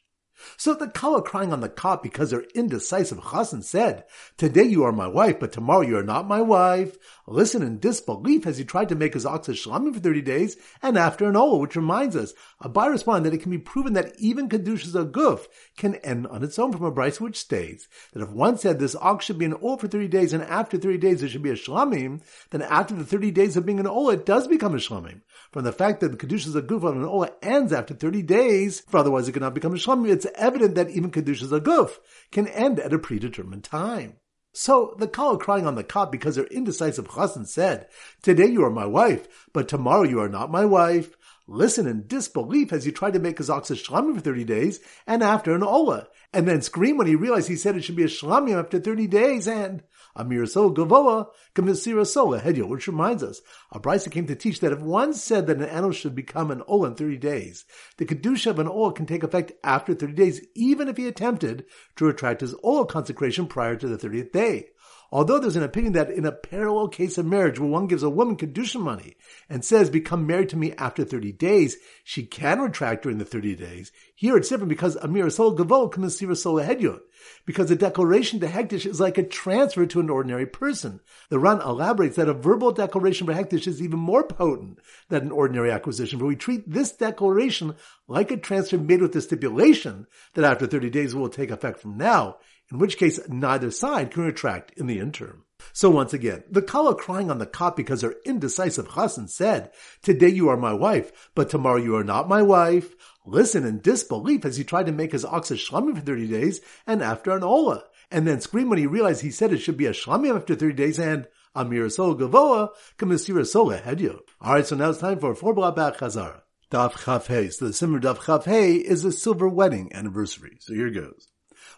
So 0.57 0.73
the 0.73 0.87
Kala 0.87 1.21
crying 1.21 1.53
on 1.53 1.61
the 1.61 1.69
cot 1.69 2.03
because 2.03 2.31
her 2.31 2.43
indecisive 2.55 3.19
chassan 3.19 3.63
said, 3.63 4.05
Today 4.37 4.63
you 4.63 4.83
are 4.83 4.91
my 4.91 5.07
wife, 5.07 5.39
but 5.39 5.51
tomorrow 5.51 5.81
you 5.81 5.97
are 5.97 6.03
not 6.03 6.27
my 6.27 6.41
wife. 6.41 6.97
Listen 7.27 7.61
in 7.61 7.79
disbelief 7.79 8.45
as 8.45 8.57
he 8.57 8.65
tried 8.65 8.89
to 8.89 8.95
make 8.95 9.13
his 9.13 9.25
ox 9.25 9.47
a 9.47 9.53
shlamim 9.53 9.93
for 9.93 9.99
30 9.99 10.21
days 10.21 10.57
and 10.81 10.97
after 10.97 11.27
an 11.27 11.35
ola, 11.35 11.57
which 11.57 11.75
reminds 11.75 12.15
us, 12.15 12.33
Abai 12.61 12.89
responded 12.89 13.29
that 13.29 13.35
it 13.35 13.41
can 13.41 13.51
be 13.51 13.57
proven 13.57 13.93
that 13.93 14.13
even 14.17 14.49
Kedusha's 14.49 14.95
aguf 14.95 15.47
can 15.77 15.95
end 15.95 16.27
on 16.27 16.43
its 16.43 16.59
own 16.59 16.71
from 16.71 16.83
a 16.83 16.91
Braisa 16.91 17.21
which 17.21 17.37
states 17.37 17.87
that 18.13 18.23
if 18.23 18.29
one 18.29 18.57
said 18.57 18.79
this 18.79 18.95
ox 18.95 19.25
should 19.25 19.37
be 19.37 19.45
an 19.45 19.53
ola 19.53 19.77
for 19.77 19.87
30 19.87 20.07
days 20.07 20.33
and 20.33 20.43
after 20.43 20.77
30 20.77 20.97
days 20.97 21.21
there 21.21 21.29
should 21.29 21.41
be 21.41 21.49
a 21.49 21.53
shlamim, 21.53 22.21
then 22.49 22.61
after 22.61 22.93
the 22.93 23.05
30 23.05 23.31
days 23.31 23.57
of 23.57 23.65
being 23.65 23.79
an 23.79 23.87
ola, 23.87 24.13
it 24.13 24.25
does 24.25 24.47
become 24.47 24.73
a 24.73 24.77
shlamim. 24.77 25.21
From 25.51 25.63
the 25.63 25.71
fact 25.71 25.99
that 25.99 26.09
the 26.09 26.17
Kedusha's 26.17 26.55
aguf 26.55 26.83
on 26.83 26.97
an 26.97 27.05
ola 27.05 27.31
ends 27.41 27.73
after 27.73 27.93
30 27.93 28.21
days, 28.23 28.81
for 28.81 28.97
otherwise 28.97 29.27
it 29.27 29.33
cannot 29.33 29.53
become 29.53 29.73
a 29.73 29.77
shlamim, 29.77 30.09
it's 30.09 30.27
evident 30.35 30.75
that 30.75 30.89
even 30.89 31.11
Kedusha's 31.11 31.51
aguf 31.51 31.97
can 32.31 32.47
end 32.47 32.79
at 32.79 32.93
a 32.93 32.99
predetermined 32.99 33.63
time. 33.63 34.17
So 34.53 34.95
the 34.97 35.07
Kala 35.07 35.37
crying 35.37 35.65
on 35.65 35.75
the 35.75 35.83
cot 35.83 36.11
because 36.11 36.35
her 36.35 36.43
indecisive 36.45 37.07
chassan 37.07 37.47
said, 37.47 37.87
Today 38.21 38.47
you 38.47 38.63
are 38.65 38.69
my 38.69 38.85
wife, 38.85 39.47
but 39.53 39.67
tomorrow 39.67 40.03
you 40.03 40.19
are 40.19 40.29
not 40.29 40.51
my 40.51 40.65
wife. 40.65 41.15
Listen 41.47 41.87
in 41.87 42.07
disbelief 42.07 42.71
as 42.71 42.85
he 42.85 42.91
tried 42.91 43.13
to 43.13 43.19
make 43.19 43.37
his 43.37 43.49
ox 43.49 43.71
a 43.71 43.75
shlamim 43.75 44.15
for 44.15 44.21
30 44.21 44.43
days 44.43 44.79
and 45.07 45.23
after 45.23 45.53
an 45.53 45.63
ola, 45.63 46.07
and 46.33 46.47
then 46.47 46.61
scream 46.61 46.97
when 46.97 47.07
he 47.07 47.15
realized 47.15 47.47
he 47.47 47.55
said 47.55 47.75
it 47.75 47.83
should 47.83 47.95
be 47.95 48.03
a 48.03 48.07
shlamim 48.07 48.59
after 48.59 48.79
30 48.79 49.07
days 49.07 49.47
and 49.47 49.83
Amir 50.15 50.45
Sol 50.45 50.73
Gavoa, 50.73 51.27
Kamisira 51.55 52.05
Sola 52.05 52.39
Hedyo, 52.39 52.67
which 52.67 52.87
reminds 52.87 53.23
us, 53.23 53.41
a 53.71 53.79
Brisa 53.79 54.11
came 54.11 54.27
to 54.27 54.35
teach 54.35 54.59
that 54.59 54.71
if 54.71 54.79
one 54.79 55.13
said 55.13 55.47
that 55.47 55.57
an 55.57 55.63
animal 55.63 55.91
should 55.91 56.15
become 56.15 56.51
an 56.51 56.63
Ola 56.67 56.89
in 56.89 56.95
30 56.95 57.17
days, 57.17 57.65
the 57.97 58.05
Kedusha 58.05 58.51
of 58.51 58.59
an 58.59 58.67
Ola 58.67 58.93
can 58.93 59.05
take 59.05 59.23
effect 59.23 59.51
after 59.63 59.93
30 59.93 60.13
days, 60.13 60.45
even 60.55 60.87
if 60.87 60.97
he 60.97 61.07
attempted 61.07 61.65
to 61.95 62.05
retract 62.05 62.41
his 62.41 62.55
Ola 62.63 62.85
consecration 62.85 63.47
prior 63.47 63.75
to 63.75 63.87
the 63.87 63.97
30th 63.97 64.31
day. 64.31 64.69
Although 65.13 65.39
there's 65.39 65.57
an 65.57 65.63
opinion 65.63 65.93
that 65.93 66.09
in 66.09 66.25
a 66.25 66.31
parallel 66.31 66.87
case 66.87 67.17
of 67.17 67.25
marriage 67.25 67.59
where 67.59 67.69
one 67.69 67.87
gives 67.87 68.01
a 68.01 68.09
woman 68.09 68.37
Kedusha 68.37 68.79
money 68.79 69.17
and 69.49 69.63
says, 69.63 69.89
become 69.89 70.25
married 70.25 70.47
to 70.49 70.57
me 70.57 70.71
after 70.77 71.03
30 71.03 71.33
days, 71.33 71.75
she 72.05 72.25
can 72.25 72.61
retract 72.61 73.03
during 73.03 73.17
the 73.17 73.25
30 73.25 73.55
days. 73.55 73.91
Here 74.15 74.37
it's 74.37 74.47
different 74.47 74.69
because 74.69 74.95
Amir 74.95 75.29
Sol 75.29 75.57
Gavol 75.57 75.91
Kamasira 75.91 76.37
Sol 76.37 76.55
Hedyot. 76.55 77.01
Because 77.45 77.69
a 77.69 77.75
declaration 77.75 78.39
to 78.39 78.47
Hekdesh 78.47 78.85
is 78.85 79.01
like 79.01 79.17
a 79.17 79.23
transfer 79.23 79.85
to 79.85 79.99
an 79.99 80.09
ordinary 80.09 80.45
person. 80.45 81.01
The 81.29 81.39
Ran 81.39 81.59
elaborates 81.59 82.15
that 82.15 82.29
a 82.29 82.33
verbal 82.33 82.71
declaration 82.71 83.27
for 83.27 83.33
Hekdesh 83.33 83.67
is 83.67 83.81
even 83.81 83.99
more 83.99 84.23
potent 84.23 84.79
than 85.09 85.23
an 85.23 85.31
ordinary 85.31 85.71
acquisition, 85.71 86.19
but 86.19 86.25
we 86.25 86.37
treat 86.37 86.67
this 86.67 86.93
declaration 86.93 87.75
like 88.07 88.31
a 88.31 88.37
transfer 88.37 88.77
made 88.77 89.01
with 89.01 89.11
the 89.11 89.21
stipulation 89.21 90.07
that 90.35 90.45
after 90.45 90.65
30 90.65 90.89
days 90.89 91.13
will 91.13 91.29
take 91.29 91.51
effect 91.51 91.79
from 91.79 91.97
now 91.97 92.37
in 92.71 92.79
which 92.79 92.97
case 92.97 93.19
neither 93.27 93.71
side 93.71 94.11
can 94.11 94.23
retract 94.23 94.71
in 94.77 94.87
the 94.87 94.99
interim. 94.99 95.43
So 95.73 95.89
once 95.89 96.13
again, 96.13 96.43
the 96.49 96.61
Kala 96.61 96.95
crying 96.95 97.29
on 97.29 97.37
the 97.37 97.45
cot 97.45 97.75
because 97.75 98.01
her 98.01 98.15
indecisive 98.25 98.89
chassan 98.89 99.29
said, 99.29 99.71
Today 100.01 100.29
you 100.29 100.49
are 100.49 100.57
my 100.57 100.73
wife, 100.73 101.29
but 101.35 101.49
tomorrow 101.49 101.77
you 101.77 101.95
are 101.95 102.03
not 102.03 102.27
my 102.27 102.41
wife. 102.41 102.93
Listen 103.25 103.65
in 103.65 103.79
disbelief 103.79 104.43
as 104.45 104.57
he 104.57 104.63
tried 104.63 104.87
to 104.87 104.91
make 104.91 105.11
his 105.11 105.25
ox 105.25 105.51
a 105.51 105.55
shlamim 105.55 105.95
for 105.95 106.01
30 106.01 106.27
days 106.27 106.61
and 106.87 107.03
after 107.03 107.31
an 107.31 107.43
ola, 107.43 107.83
and 108.09 108.27
then 108.27 108.41
scream 108.41 108.69
when 108.69 108.79
he 108.79 108.87
realized 108.87 109.21
he 109.21 109.31
said 109.31 109.53
it 109.53 109.59
should 109.59 109.77
be 109.77 109.85
a 109.85 109.91
shlamim 109.91 110.35
after 110.35 110.55
30 110.55 110.73
days 110.73 110.99
and 110.99 111.27
Amir 111.53 111.89
Sol 111.89 112.15
Gavoa, 112.15 112.69
Kamisira 112.97 113.45
Sola 113.45 113.77
Hedyo. 113.77 114.19
Alright, 114.41 114.67
so 114.67 114.75
now 114.75 114.89
it's 114.89 114.99
time 114.99 115.19
for 115.19 115.35
four 115.35 115.53
blah 115.53 115.71
back 115.71 115.97
Chazara. 115.97 116.41
Daf 116.71 117.03
Chaf. 117.03 117.27
So 117.53 117.67
the 117.67 117.73
Simmer 117.73 117.99
Daf 117.99 118.19
chafhei 118.19 118.81
is 118.81 119.03
a 119.03 119.11
silver 119.11 119.49
wedding 119.49 119.91
anniversary. 119.93 120.57
So 120.61 120.73
here 120.73 120.89
goes. 120.89 121.30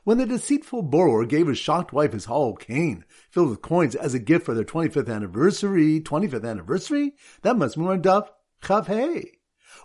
When 0.05 0.17
the 0.17 0.25
deceitful 0.25 0.81
borrower 0.81 1.25
gave 1.25 1.47
his 1.47 1.57
shocked 1.57 1.93
wife 1.93 2.11
his 2.11 2.25
hollow 2.25 2.55
cane 2.55 3.05
filled 3.31 3.49
with 3.49 3.61
coins 3.61 3.95
as 3.95 4.13
a 4.13 4.19
gift 4.19 4.45
for 4.45 4.53
their 4.53 4.65
25th 4.65 5.09
anniversary, 5.09 6.01
25th 6.01 6.43
anniversary? 6.43 7.13
That 7.43 7.55
must 7.55 7.77
be 7.77 7.85
on 7.85 8.01
Daf 8.01 8.27
Chav 8.61 8.87
Hey. 8.87 9.37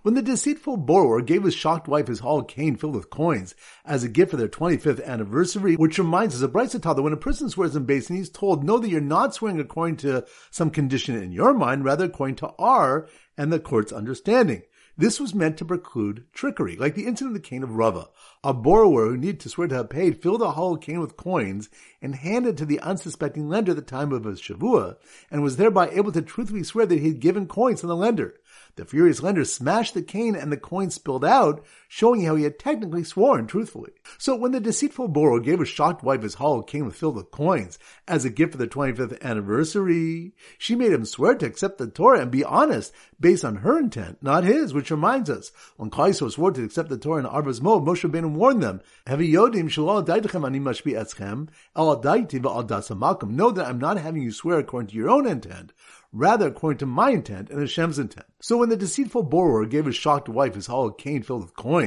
When 0.02 0.14
the 0.14 0.22
deceitful 0.22 0.78
borrower 0.78 1.22
gave 1.22 1.44
his 1.44 1.54
shocked 1.54 1.86
wife 1.86 2.08
his 2.08 2.18
hollow 2.18 2.42
cane 2.42 2.74
filled 2.74 2.96
with 2.96 3.10
coins 3.10 3.54
as 3.84 4.02
a 4.02 4.08
gift 4.08 4.32
for 4.32 4.36
their 4.36 4.48
25th 4.48 5.04
anniversary, 5.04 5.76
which 5.76 5.98
reminds 5.98 6.34
us 6.34 6.42
of 6.42 6.50
Brisa 6.50 6.82
that 6.82 7.02
when 7.02 7.12
a 7.12 7.16
person 7.16 7.48
swears 7.48 7.76
in 7.76 7.86
Beis 7.86 8.08
Din, 8.08 8.16
he's 8.16 8.28
told, 8.28 8.64
know 8.64 8.78
that 8.78 8.88
you're 8.88 9.00
not 9.00 9.34
swearing 9.34 9.60
according 9.60 9.98
to 9.98 10.26
some 10.50 10.70
condition 10.70 11.14
in 11.14 11.30
your 11.30 11.54
mind, 11.54 11.84
rather 11.84 12.06
according 12.06 12.36
to 12.36 12.52
our 12.58 13.08
and 13.36 13.52
the 13.52 13.60
court's 13.60 13.92
understanding. 13.92 14.62
This 14.98 15.20
was 15.20 15.32
meant 15.32 15.56
to 15.58 15.64
preclude 15.64 16.24
trickery, 16.32 16.74
like 16.74 16.96
the 16.96 17.06
incident 17.06 17.36
of 17.36 17.40
the 17.40 17.48
cane 17.48 17.62
of 17.62 17.76
Rava. 17.76 18.08
A 18.42 18.52
borrower 18.52 19.06
who 19.06 19.16
needed 19.16 19.38
to 19.40 19.48
swear 19.48 19.68
to 19.68 19.76
have 19.76 19.90
paid 19.90 20.20
filled 20.20 20.42
a 20.42 20.50
hollow 20.50 20.74
cane 20.74 20.98
with 20.98 21.16
coins 21.16 21.68
and 22.02 22.16
handed 22.16 22.56
to 22.58 22.66
the 22.66 22.80
unsuspecting 22.80 23.48
lender 23.48 23.70
at 23.70 23.76
the 23.76 23.82
time 23.82 24.10
of 24.10 24.24
his 24.24 24.40
shavua, 24.40 24.96
and 25.30 25.44
was 25.44 25.56
thereby 25.56 25.88
able 25.90 26.10
to 26.10 26.20
truthfully 26.20 26.64
swear 26.64 26.84
that 26.84 26.98
he 26.98 27.06
had 27.06 27.20
given 27.20 27.46
coins 27.46 27.82
to 27.82 27.86
the 27.86 27.94
lender. 27.94 28.40
The 28.74 28.84
furious 28.84 29.22
lender 29.22 29.44
smashed 29.44 29.94
the 29.94 30.02
cane 30.02 30.34
and 30.34 30.50
the 30.50 30.56
coin 30.56 30.90
spilled 30.90 31.24
out, 31.24 31.64
showing 31.88 32.24
how 32.24 32.36
he 32.36 32.44
had 32.44 32.58
technically 32.58 33.02
sworn 33.02 33.46
truthfully. 33.46 33.92
So 34.18 34.36
when 34.36 34.52
the 34.52 34.60
deceitful 34.60 35.08
borrower 35.08 35.40
gave 35.40 35.58
his 35.58 35.68
shocked 35.68 36.04
wife 36.04 36.22
his 36.22 36.34
hollow 36.34 36.62
cane 36.62 36.90
filled 36.90 37.16
with 37.16 37.30
coins 37.30 37.78
as 38.06 38.24
a 38.24 38.30
gift 38.30 38.52
for 38.52 38.58
the 38.58 38.68
25th 38.68 39.20
anniversary, 39.22 40.34
she 40.58 40.76
made 40.76 40.92
him 40.92 41.06
swear 41.06 41.34
to 41.34 41.46
accept 41.46 41.78
the 41.78 41.88
Torah 41.88 42.20
and 42.20 42.30
be 42.30 42.44
honest 42.44 42.92
based 43.18 43.44
on 43.44 43.56
her 43.56 43.78
intent, 43.78 44.22
not 44.22 44.44
his, 44.44 44.74
which 44.74 44.90
reminds 44.90 45.30
us, 45.30 45.50
when 45.76 45.90
Klal 45.90 46.14
swore 46.30 46.52
to 46.52 46.62
accept 46.62 46.88
the 46.90 46.98
Torah 46.98 47.20
in 47.20 47.26
Arvos 47.26 47.60
Moav, 47.60 47.84
Moshe 47.84 48.08
Rabbeinu 48.08 48.32
warned 48.32 48.62
them. 48.62 48.80
Know 53.36 53.50
that 53.50 53.66
I'm 53.66 53.78
not 53.78 53.98
having 53.98 54.22
you 54.22 54.32
swear 54.32 54.58
according 54.58 54.88
to 54.88 54.96
your 54.96 55.10
own 55.10 55.26
intent, 55.26 55.72
rather 56.12 56.46
according 56.48 56.78
to 56.78 56.86
my 56.86 57.10
intent 57.10 57.50
and 57.50 57.60
Hashem's 57.60 57.98
intent. 57.98 58.26
So 58.40 58.58
when 58.58 58.68
the 58.68 58.76
deceitful 58.76 59.24
borrower 59.24 59.66
gave 59.66 59.86
his 59.86 59.96
shocked 59.96 60.28
wife 60.28 60.54
his 60.54 60.66
hollow 60.66 60.90
cane 60.90 61.22
filled 61.22 61.42
with 61.42 61.54
coins 61.54 61.77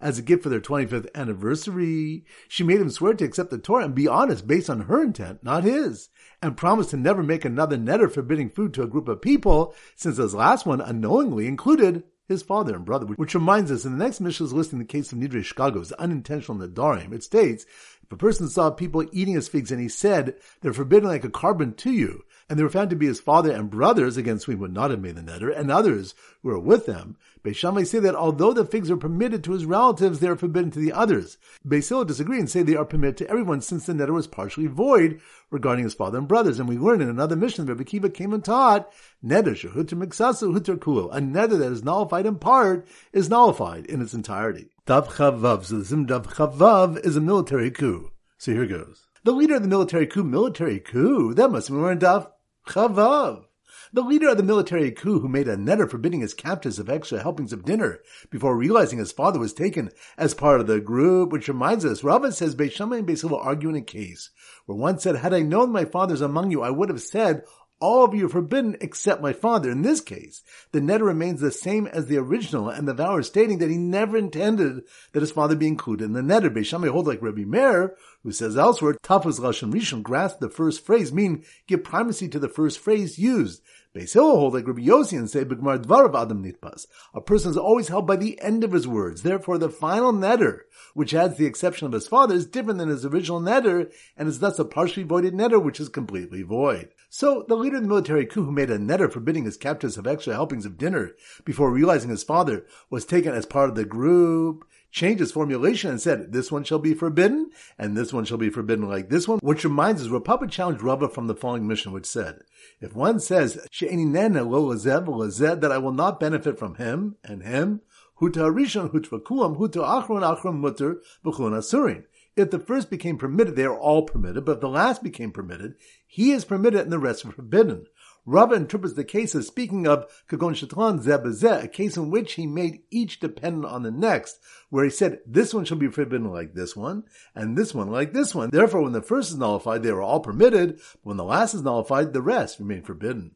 as 0.00 0.18
a 0.18 0.22
gift 0.22 0.42
for 0.42 0.48
their 0.48 0.60
25th 0.60 1.08
anniversary, 1.14 2.24
she 2.48 2.64
made 2.64 2.80
him 2.80 2.90
swear 2.90 3.14
to 3.14 3.24
accept 3.24 3.50
the 3.50 3.58
Torah 3.58 3.84
and 3.84 3.94
be 3.94 4.08
honest 4.08 4.46
based 4.46 4.70
on 4.70 4.80
her 4.80 5.02
intent, 5.02 5.42
not 5.42 5.64
his, 5.64 6.08
and 6.42 6.56
promised 6.56 6.90
to 6.90 6.96
never 6.96 7.22
make 7.22 7.44
another 7.44 7.76
netter 7.76 8.10
forbidding 8.10 8.50
food 8.50 8.74
to 8.74 8.82
a 8.82 8.88
group 8.88 9.08
of 9.08 9.22
people, 9.22 9.74
since 9.96 10.16
his 10.16 10.34
last 10.34 10.66
one 10.66 10.80
unknowingly 10.80 11.46
included 11.46 12.04
his 12.26 12.42
father 12.42 12.74
and 12.74 12.84
brother, 12.84 13.06
which 13.06 13.34
reminds 13.34 13.70
us 13.70 13.84
in 13.84 13.96
the 13.96 14.02
next 14.02 14.20
Mishnah 14.20 14.46
is 14.46 14.52
listing 14.52 14.78
the 14.78 14.84
case 14.84 15.12
of 15.12 15.18
Nidre 15.18 15.44
Shegagos 15.44 15.92
unintentional 15.98 16.56
Nadarim. 16.56 17.12
It 17.12 17.22
states, 17.22 17.66
if 18.02 18.12
a 18.12 18.16
person 18.16 18.48
saw 18.48 18.70
people 18.70 19.04
eating 19.12 19.34
his 19.34 19.48
figs 19.48 19.70
and 19.70 19.80
he 19.80 19.88
said, 19.88 20.36
they're 20.60 20.72
forbidden 20.72 21.08
like 21.08 21.24
a 21.24 21.28
korban 21.28 21.76
to 21.78 21.90
you, 21.90 22.22
and 22.48 22.58
they 22.58 22.62
were 22.62 22.70
found 22.70 22.90
to 22.90 22.96
be 22.96 23.06
his 23.06 23.20
father 23.20 23.50
and 23.50 23.70
brothers 23.70 24.16
against 24.16 24.46
whom 24.46 24.56
he 24.56 24.60
would 24.60 24.72
not 24.72 24.90
have 24.90 25.00
made 25.00 25.16
the 25.16 25.22
neder, 25.22 25.56
and 25.56 25.70
others 25.70 26.14
who 26.42 26.48
were 26.48 26.58
with 26.58 26.86
them, 26.86 27.16
Beis 27.44 27.56
Shammai 27.56 27.82
say 27.82 27.98
that 27.98 28.14
although 28.14 28.54
the 28.54 28.64
figs 28.64 28.90
are 28.90 28.96
permitted 28.96 29.44
to 29.44 29.52
his 29.52 29.66
relatives, 29.66 30.18
they 30.18 30.28
are 30.28 30.36
forbidden 30.36 30.70
to 30.70 30.78
the 30.78 30.92
others. 30.92 31.36
Beis 31.66 31.90
Hillel 31.90 32.06
disagree 32.06 32.38
and 32.38 32.48
say 32.48 32.62
they 32.62 32.74
are 32.74 32.86
permitted 32.86 33.18
to 33.18 33.28
everyone 33.28 33.60
since 33.60 33.84
the 33.84 33.92
neder 33.92 34.14
was 34.14 34.26
partially 34.26 34.66
void 34.66 35.20
regarding 35.50 35.84
his 35.84 35.92
father 35.92 36.16
and 36.16 36.26
brothers. 36.26 36.58
And 36.58 36.66
we 36.66 36.78
learn 36.78 37.02
in 37.02 37.10
another 37.10 37.36
Mishnah 37.36 37.64
that 37.64 37.74
Rabbi 37.74 37.84
Akiva 37.84 38.14
came 38.14 38.32
and 38.32 38.42
taught, 38.42 38.90
neder 39.22 39.54
shehuter 39.54 39.92
miksasu 39.92 40.58
huter 40.58 40.80
kul, 40.80 41.10
a 41.10 41.20
neder 41.20 41.58
that 41.58 41.72
is 41.72 41.84
nullified 41.84 42.24
in 42.24 42.36
part 42.36 42.86
is 43.12 43.28
nullified 43.28 43.84
in 43.86 44.00
its 44.00 44.14
entirety. 44.14 44.70
Dav 44.86 45.08
Chavav, 45.08 45.66
so 45.66 45.78
the 45.78 45.84
Sim 45.84 46.06
Dav 46.06 46.26
Chavav 46.26 46.98
is 47.04 47.14
a 47.14 47.20
military 47.20 47.70
coup. 47.70 48.10
So 48.38 48.52
here 48.52 48.66
goes. 48.66 49.06
The 49.22 49.32
leader 49.32 49.56
of 49.56 49.62
the 49.62 49.68
military 49.68 50.06
coup, 50.06 50.24
military 50.24 50.78
coup, 50.80 51.34
that 51.34 51.50
must 51.50 51.68
be 51.68 51.74
more 51.74 51.92
in 51.92 51.98
Dav 51.98 52.28
Chavav. 52.66 53.44
The 53.92 54.02
leader 54.02 54.30
of 54.30 54.38
the 54.38 54.42
military 54.42 54.90
coup 54.90 55.20
who 55.20 55.28
made 55.28 55.46
a 55.46 55.56
neder 55.56 55.88
forbidding 55.88 56.20
his 56.20 56.34
captives 56.34 56.78
of 56.78 56.88
extra 56.88 57.20
helpings 57.20 57.52
of 57.52 57.64
dinner 57.64 58.00
before 58.30 58.56
realizing 58.56 58.98
his 58.98 59.12
father 59.12 59.38
was 59.38 59.52
taken 59.52 59.90
as 60.16 60.34
part 60.34 60.60
of 60.60 60.66
the 60.66 60.80
group, 60.80 61.30
which 61.30 61.46
reminds 61.46 61.84
us, 61.84 62.02
Rava 62.02 62.32
says 62.32 62.56
Beis 62.56 62.72
Shammai 62.72 62.98
and 62.98 63.06
Beis 63.06 63.20
Hillel 63.20 63.38
argue 63.38 63.68
in 63.68 63.76
a 63.76 63.82
case 63.82 64.30
where 64.66 64.76
one 64.76 64.98
said, 64.98 65.16
had 65.16 65.34
I 65.34 65.42
known 65.42 65.70
my 65.70 65.84
father's 65.84 66.22
among 66.22 66.50
you, 66.50 66.62
I 66.62 66.70
would 66.70 66.88
have 66.88 67.02
said, 67.02 67.44
all 67.80 68.04
of 68.04 68.14
you 68.14 68.26
are 68.26 68.30
forbidden 68.30 68.76
except 68.80 69.20
my 69.20 69.32
father. 69.32 69.70
In 69.70 69.82
this 69.82 70.00
case, 70.00 70.42
the 70.72 70.80
neder 70.80 71.02
remains 71.02 71.40
the 71.40 71.50
same 71.50 71.86
as 71.86 72.06
the 72.06 72.16
original, 72.16 72.68
and 72.68 72.88
the 72.88 72.94
vower 72.94 73.22
stating 73.22 73.58
that 73.58 73.70
he 73.70 73.76
never 73.76 74.16
intended 74.16 74.82
that 75.12 75.20
his 75.20 75.32
father 75.32 75.56
be 75.56 75.66
included 75.66 76.04
in 76.04 76.12
the 76.12 76.20
neder. 76.20 76.54
Beis 76.54 76.66
Shammai 76.66 76.88
holds 76.88 77.08
like 77.08 77.22
Rabbi 77.22 77.44
Meir, 77.44 77.96
who 78.22 78.32
says 78.32 78.56
elsewhere, 78.56 78.96
Tafuz 79.02 79.40
Lashon 79.40 79.72
Rishon, 79.72 80.02
grasp 80.02 80.38
the 80.40 80.48
first 80.48 80.84
phrase, 80.84 81.12
mean 81.12 81.44
give 81.66 81.84
primacy 81.84 82.28
to 82.28 82.38
the 82.38 82.48
first 82.48 82.78
phrase 82.78 83.18
used. 83.18 83.62
Beis 83.94 84.12
Hillel 84.12 84.40
hold 84.40 84.54
like 84.54 84.66
Rabbi 84.66 84.82
Yossi 84.82 85.16
and 85.16 85.30
say, 85.30 85.44
Dvarav 85.44 86.20
Adam 86.20 86.42
Nitpas. 86.42 86.88
A 87.14 87.20
person 87.20 87.52
is 87.52 87.56
always 87.56 87.86
held 87.86 88.08
by 88.08 88.16
the 88.16 88.40
end 88.40 88.64
of 88.64 88.72
his 88.72 88.88
words. 88.88 89.22
Therefore, 89.22 89.56
the 89.56 89.68
final 89.68 90.12
netter, 90.12 90.62
which 90.94 91.14
adds 91.14 91.36
the 91.36 91.46
exception 91.46 91.86
of 91.86 91.92
his 91.92 92.08
father, 92.08 92.34
is 92.34 92.44
different 92.44 92.80
than 92.80 92.88
his 92.88 93.04
original 93.04 93.40
netter, 93.40 93.92
and 94.16 94.28
is 94.28 94.40
thus 94.40 94.58
a 94.58 94.64
partially 94.64 95.04
voided 95.04 95.32
netter, 95.32 95.62
which 95.62 95.78
is 95.78 95.88
completely 95.88 96.42
void. 96.42 96.88
So, 97.08 97.44
the 97.46 97.54
leader 97.54 97.76
of 97.76 97.82
the 97.82 97.88
military 97.88 98.26
coup 98.26 98.44
who 98.44 98.50
made 98.50 98.70
a 98.70 98.78
neder 98.78 99.12
forbidding 99.12 99.44
his 99.44 99.56
captives 99.56 99.96
of 99.96 100.08
extra 100.08 100.34
helpings 100.34 100.66
of 100.66 100.76
dinner 100.76 101.12
before 101.44 101.70
realizing 101.70 102.10
his 102.10 102.24
father 102.24 102.66
was 102.90 103.04
taken 103.04 103.32
as 103.32 103.46
part 103.46 103.68
of 103.68 103.76
the 103.76 103.84
group, 103.84 104.64
changed 104.94 105.18
his 105.18 105.32
formulation 105.32 105.90
and 105.90 106.00
said, 106.00 106.32
this 106.32 106.52
one 106.52 106.62
shall 106.62 106.78
be 106.78 106.94
forbidden, 106.94 107.50
and 107.76 107.96
this 107.96 108.12
one 108.12 108.24
shall 108.24 108.38
be 108.38 108.48
forbidden 108.48 108.88
like 108.88 109.10
this 109.10 109.26
one, 109.26 109.40
which 109.40 109.64
reminds 109.64 110.00
us, 110.00 110.08
Rav 110.08 110.22
Papa 110.22 110.46
challenged 110.46 110.82
Rava 110.82 111.08
from 111.08 111.26
the 111.26 111.34
following 111.34 111.66
Mishnah, 111.66 111.90
which 111.90 112.06
said, 112.06 112.42
if 112.80 112.94
one 112.94 113.18
says, 113.18 113.54
that 113.54 115.70
I 115.72 115.78
will 115.78 115.92
not 115.92 116.20
benefit 116.20 116.58
from 116.60 116.76
him 116.76 117.16
and 117.24 117.42
him, 117.42 117.80
huta 118.20 118.42
rishon 118.42 118.92
hutvakuam 118.92 119.56
huta 119.56 119.80
achron 119.80 120.58
mutter 120.58 121.00
asurin. 121.26 122.04
If 122.36 122.50
the 122.50 122.60
first 122.60 122.88
became 122.88 123.18
permitted, 123.18 123.56
they 123.56 123.64
are 123.64 123.78
all 123.78 124.02
permitted, 124.02 124.44
but 124.44 124.52
if 124.52 124.60
the 124.60 124.68
last 124.68 125.02
became 125.02 125.32
permitted, 125.32 125.74
he 126.06 126.30
is 126.30 126.44
permitted 126.44 126.80
and 126.80 126.92
the 126.92 127.00
rest 127.00 127.24
are 127.24 127.32
forbidden. 127.32 127.86
Rava 128.26 128.54
interprets 128.54 128.94
the 128.94 129.04
case 129.04 129.34
as 129.34 129.46
speaking 129.46 129.86
of 129.86 130.06
Kagon 130.28 130.54
Shatran 130.54 131.02
Zebazeh, 131.02 131.64
a 131.64 131.68
case 131.68 131.96
in 131.96 132.10
which 132.10 132.34
he 132.34 132.46
made 132.46 132.82
each 132.90 133.20
dependent 133.20 133.66
on 133.66 133.82
the 133.82 133.90
next, 133.90 134.38
where 134.70 134.84
he 134.84 134.90
said, 134.90 135.20
this 135.26 135.52
one 135.52 135.66
shall 135.66 135.76
be 135.76 135.88
forbidden 135.88 136.32
like 136.32 136.54
this 136.54 136.74
one, 136.74 137.04
and 137.34 137.56
this 137.56 137.74
one 137.74 137.90
like 137.90 138.14
this 138.14 138.34
one. 138.34 138.50
Therefore, 138.50 138.82
when 138.82 138.92
the 138.92 139.02
first 139.02 139.30
is 139.30 139.36
nullified, 139.36 139.82
they 139.82 139.90
are 139.90 140.00
all 140.00 140.20
permitted, 140.20 140.76
but 140.76 141.04
when 141.04 141.16
the 141.18 141.24
last 141.24 141.52
is 141.52 141.62
nullified, 141.62 142.14
the 142.14 142.22
rest 142.22 142.58
remain 142.58 142.82
forbidden. 142.82 143.32